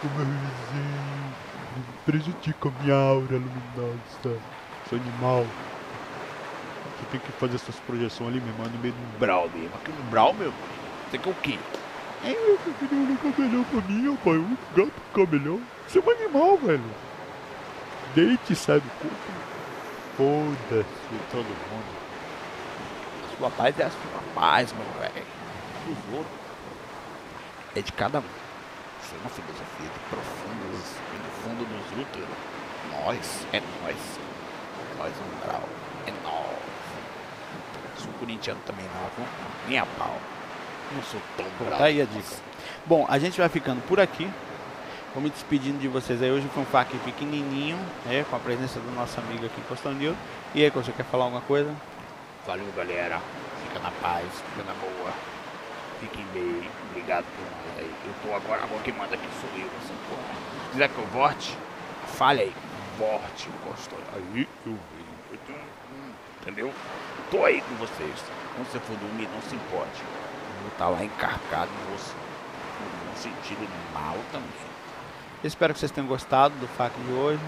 o 0.02 0.10
meu 0.16 0.26
vizinho, 0.26 1.34
prejudica 2.04 2.70
minha 2.82 2.94
aura 2.94 3.36
luminosa, 3.36 4.40
sou 4.88 4.98
animal. 4.98 5.46
Você 6.84 7.06
tem 7.10 7.20
que 7.20 7.32
fazer 7.32 7.56
essas 7.56 7.76
projeções 7.80 8.30
ali 8.30 8.40
mesmo, 8.40 8.62
no 8.64 8.78
meio 8.78 8.94
do 8.94 9.18
Brau 9.18 9.48
mesmo. 9.54 9.74
Aqui 9.74 9.92
no 9.92 10.02
Brau, 10.10 10.34
meu. 10.34 10.52
Você 11.10 11.18
quer 11.18 11.30
o 11.30 11.34
quê? 11.34 11.58
É, 12.24 12.30
eu 12.30 12.58
queria 12.78 12.98
um 12.98 13.16
camelhão 13.16 13.64
pra 13.64 13.80
mim, 13.80 14.10
rapaz. 14.10 14.38
Um 14.38 14.56
gato 14.76 15.02
camelhão. 15.12 15.60
Você 15.88 15.98
é 15.98 16.02
um 16.02 16.10
animal, 16.10 16.58
velho. 16.58 16.84
Deite 18.14 18.52
e 18.52 18.54
do 18.54 18.90
corpo. 19.00 19.51
Foda-se 20.16 21.18
todo 21.30 21.44
mundo. 21.44 22.02
A 23.24 23.36
sua 23.36 23.50
paz 23.50 23.78
é 23.78 23.84
a 23.84 23.90
sua 23.90 24.22
paz, 24.34 24.72
meu 24.72 24.84
velho. 25.00 25.26
Os 25.88 26.14
outros 26.14 26.42
é 27.74 27.80
de 27.80 27.92
cada 27.92 28.18
um. 28.18 28.24
Isso 29.02 29.14
é 29.14 29.18
uma 29.18 29.30
filosofia 29.30 29.88
de 29.88 29.98
profundos 30.10 30.96
e 31.12 31.16
no 31.16 31.30
fundo 31.42 31.64
dos 31.64 32.02
úteros. 32.02 32.28
Nós 32.90 33.46
é 33.52 33.60
nós. 33.60 33.96
Nós 34.98 35.12
um 35.12 35.46
grau. 35.46 35.62
É 36.06 36.12
nós. 36.22 38.02
Sou 38.02 38.12
corintiano 38.14 38.60
também 38.66 38.84
não, 38.84 39.08
viu? 39.16 39.26
Nem 39.68 39.78
a 39.78 39.86
pau. 39.86 40.18
Não 40.94 41.02
sou 41.04 41.20
tão 41.36 41.46
bravo. 41.58 41.78
tá 41.78 41.84
aí 41.84 42.02
a 42.02 42.04
dica. 42.04 42.36
Bom, 42.84 43.06
a 43.08 43.18
gente 43.18 43.38
vai 43.38 43.48
ficando 43.48 43.80
por 43.86 43.98
aqui. 43.98 44.30
Vou 45.14 45.22
me 45.22 45.28
despedindo 45.28 45.78
de 45.78 45.88
vocês 45.88 46.22
aí. 46.22 46.30
Hoje 46.30 46.48
foi 46.54 46.62
um 46.62 46.66
FAQ 46.66 46.96
pequenininho, 47.00 47.76
né? 48.06 48.24
Com 48.30 48.36
a 48.36 48.38
presença 48.38 48.80
do 48.80 48.90
nosso 48.92 49.20
amigo 49.20 49.44
aqui, 49.44 49.60
Costandilo. 49.68 50.16
E 50.54 50.64
aí, 50.64 50.70
você 50.70 50.90
quer 50.90 51.04
falar 51.04 51.24
alguma 51.24 51.42
coisa? 51.42 51.70
Valeu, 52.46 52.64
galera. 52.74 53.20
Fica 53.62 53.78
na 53.80 53.90
paz, 53.90 54.26
fica 54.26 54.64
na 54.66 54.72
boa. 54.72 55.12
Fiquem 56.00 56.24
bem. 56.32 56.66
Obrigado 56.90 57.26
por 57.26 57.44
nós 57.44 57.78
aí. 57.78 57.94
Eu 58.06 58.14
tô 58.22 58.34
agora, 58.34 58.64
agora 58.64 58.82
quem 58.82 58.94
manda 58.94 59.14
aqui 59.14 59.28
sou 59.38 59.50
eu. 59.60 59.66
Essa 59.66 59.92
porra. 60.08 60.34
Se 60.64 60.70
quiser 60.70 60.88
que 60.88 60.98
eu 60.98 61.06
volte, 61.08 61.58
fale 62.06 62.40
aí. 62.40 62.54
Volte, 62.98 63.50
encostou. 63.50 63.98
Aí 64.14 64.18
eu 64.18 64.32
venho. 64.32 64.48
Eu 64.66 65.54
Entendeu? 66.40 66.72
Tô 67.30 67.44
aí 67.44 67.60
com 67.60 67.74
vocês. 67.74 68.24
Quando 68.56 68.66
você 68.66 68.80
for 68.80 68.96
dormir, 68.96 69.28
não 69.34 69.42
se 69.42 69.54
importe. 69.54 70.00
Eu 70.00 70.62
vou 70.62 70.72
estar 70.72 70.88
lá 70.88 71.04
encarcado 71.04 71.70
em 71.70 71.92
você. 71.96 72.14
No 73.10 73.16
sentido 73.16 73.68
mal 73.92 74.16
também. 74.32 74.72
Eu 75.42 75.48
espero 75.48 75.74
que 75.74 75.80
vocês 75.80 75.90
tenham 75.90 76.06
gostado 76.06 76.54
do 76.60 76.68
FAQ 76.68 76.94
de 77.00 77.12
hoje. 77.14 77.40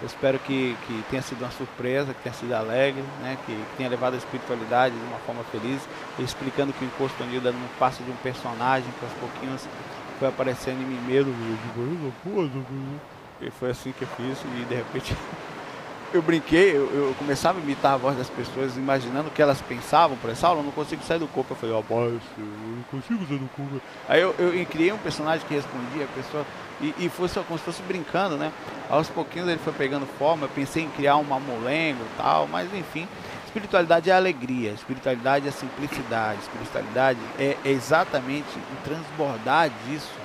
Eu 0.00 0.06
espero 0.06 0.38
que, 0.38 0.74
que 0.86 1.04
tenha 1.10 1.20
sido 1.20 1.42
uma 1.42 1.50
surpresa, 1.50 2.14
que 2.14 2.22
tenha 2.22 2.34
sido 2.34 2.52
alegre, 2.54 3.02
né? 3.20 3.36
que, 3.44 3.52
que 3.52 3.76
tenha 3.76 3.88
levado 3.88 4.14
a 4.14 4.16
espiritualidade 4.16 4.94
de 4.94 5.04
uma 5.04 5.18
forma 5.18 5.44
feliz, 5.44 5.80
explicando 6.18 6.72
que 6.72 6.84
o 6.84 6.86
Encosto 6.86 7.22
Unido 7.22 7.52
não 7.52 7.68
passa 7.78 8.02
de 8.02 8.10
um 8.10 8.16
personagem 8.16 8.90
que 8.98 9.04
aos 9.04 9.14
pouquinhos 9.14 9.68
foi 10.18 10.28
aparecendo 10.28 10.80
em 10.80 10.86
mim 10.86 11.00
mesmo. 11.06 11.34
E 13.40 13.50
foi 13.50 13.70
assim 13.70 13.92
que 13.92 14.02
eu 14.02 14.08
fiz 14.08 14.38
e 14.42 14.64
de 14.64 14.74
repente 14.74 15.14
eu 16.14 16.22
brinquei, 16.22 16.76
eu, 16.76 16.88
eu 16.94 17.14
começava 17.18 17.58
a 17.58 17.62
imitar 17.62 17.94
a 17.94 17.96
voz 17.96 18.16
das 18.16 18.30
pessoas, 18.30 18.76
imaginando 18.76 19.28
o 19.28 19.30
que 19.32 19.42
elas 19.42 19.60
pensavam 19.60 20.16
por 20.16 20.30
essa 20.30 20.46
aula, 20.46 20.60
eu 20.60 20.64
não 20.64 20.70
consigo 20.70 21.02
sair 21.02 21.18
do 21.18 21.26
corpo. 21.26 21.54
Eu 21.54 21.56
falei, 21.56 21.74
ó, 21.74 21.80
Rapaz, 21.80 22.22
eu 22.38 22.44
não 22.44 22.82
consigo 22.84 23.26
sair 23.26 23.38
do 23.38 23.48
cu. 23.48 23.82
Aí 24.08 24.20
eu, 24.20 24.32
eu 24.38 24.66
criei 24.66 24.92
um 24.92 24.98
personagem 24.98 25.44
que 25.46 25.54
respondia 25.54 26.04
a 26.04 26.16
pessoa 26.16 26.46
e, 26.80 26.94
e 27.00 27.08
fosse 27.08 27.38
como 27.40 27.58
se 27.58 27.64
fosse 27.64 27.82
brincando, 27.82 28.36
né? 28.36 28.52
Aos 28.88 29.08
pouquinhos 29.08 29.48
ele 29.48 29.58
foi 29.58 29.72
pegando 29.72 30.06
forma, 30.06 30.44
eu 30.44 30.50
pensei 30.50 30.84
em 30.84 30.90
criar 30.90 31.16
um 31.16 31.24
mamulengo 31.24 32.00
e 32.00 32.16
tal, 32.16 32.46
mas 32.46 32.72
enfim. 32.72 33.08
Espiritualidade 33.46 34.10
é 34.10 34.12
alegria, 34.12 34.70
espiritualidade 34.70 35.48
é 35.48 35.50
simplicidade, 35.50 36.40
espiritualidade 36.40 37.18
é, 37.38 37.56
é 37.64 37.70
exatamente 37.70 38.48
transbordar 38.84 39.70
disso. 39.86 40.23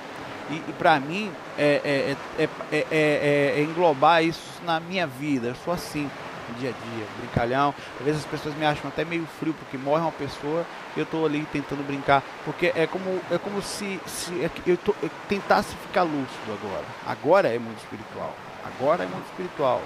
E, 0.50 0.56
e 0.68 0.74
para 0.78 0.98
mim 0.98 1.30
é, 1.56 2.16
é, 2.38 2.42
é, 2.42 2.48
é, 2.72 2.86
é- 2.90 3.54
é 3.58 3.62
englobar 3.62 4.22
isso 4.24 4.60
na 4.64 4.80
minha 4.80 5.06
vida. 5.06 5.48
Eu 5.48 5.54
sou 5.54 5.72
assim, 5.72 6.10
dia 6.58 6.70
a 6.70 6.72
dia, 6.72 7.06
brincalhão. 7.18 7.74
Às 7.98 8.04
vezes 8.04 8.20
as 8.24 8.30
pessoas 8.30 8.54
me 8.56 8.64
acham 8.66 8.88
até 8.88 9.04
meio 9.04 9.26
frio 9.38 9.54
porque 9.54 9.78
morre 9.78 10.02
uma 10.02 10.12
pessoa 10.12 10.66
e 10.96 11.00
eu 11.00 11.06
tô 11.06 11.24
ali 11.24 11.46
tentando 11.52 11.86
brincar. 11.86 12.22
Porque 12.44 12.72
é 12.74 12.86
como, 12.86 13.20
é 13.30 13.38
como 13.38 13.62
se, 13.62 14.00
se 14.06 14.50
eu, 14.66 14.76
tô- 14.76 14.94
eu 15.02 15.10
tentasse 15.28 15.74
ficar 15.76 16.02
lúcido 16.02 16.52
agora. 16.52 16.84
Agora 17.06 17.48
é 17.48 17.58
mundo 17.58 17.76
espiritual. 17.78 18.34
Agora 18.64 19.04
é 19.04 19.06
mundo 19.06 19.24
espiritual. 19.30 19.80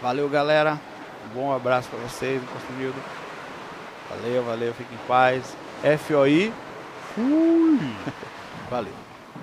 Valeu, 0.00 0.28
galera. 0.28 0.80
Um 1.26 1.34
bom 1.34 1.54
abraço 1.54 1.88
para 1.88 1.98
vocês, 2.00 2.42
Encosto 2.42 2.94
Valeu, 4.10 4.44
valeu, 4.44 4.74
fiquem 4.74 4.94
em 4.96 5.06
paz. 5.08 5.56
FOI. 6.06 6.52
Fui! 7.14 7.80
Valeu. 8.70 9.03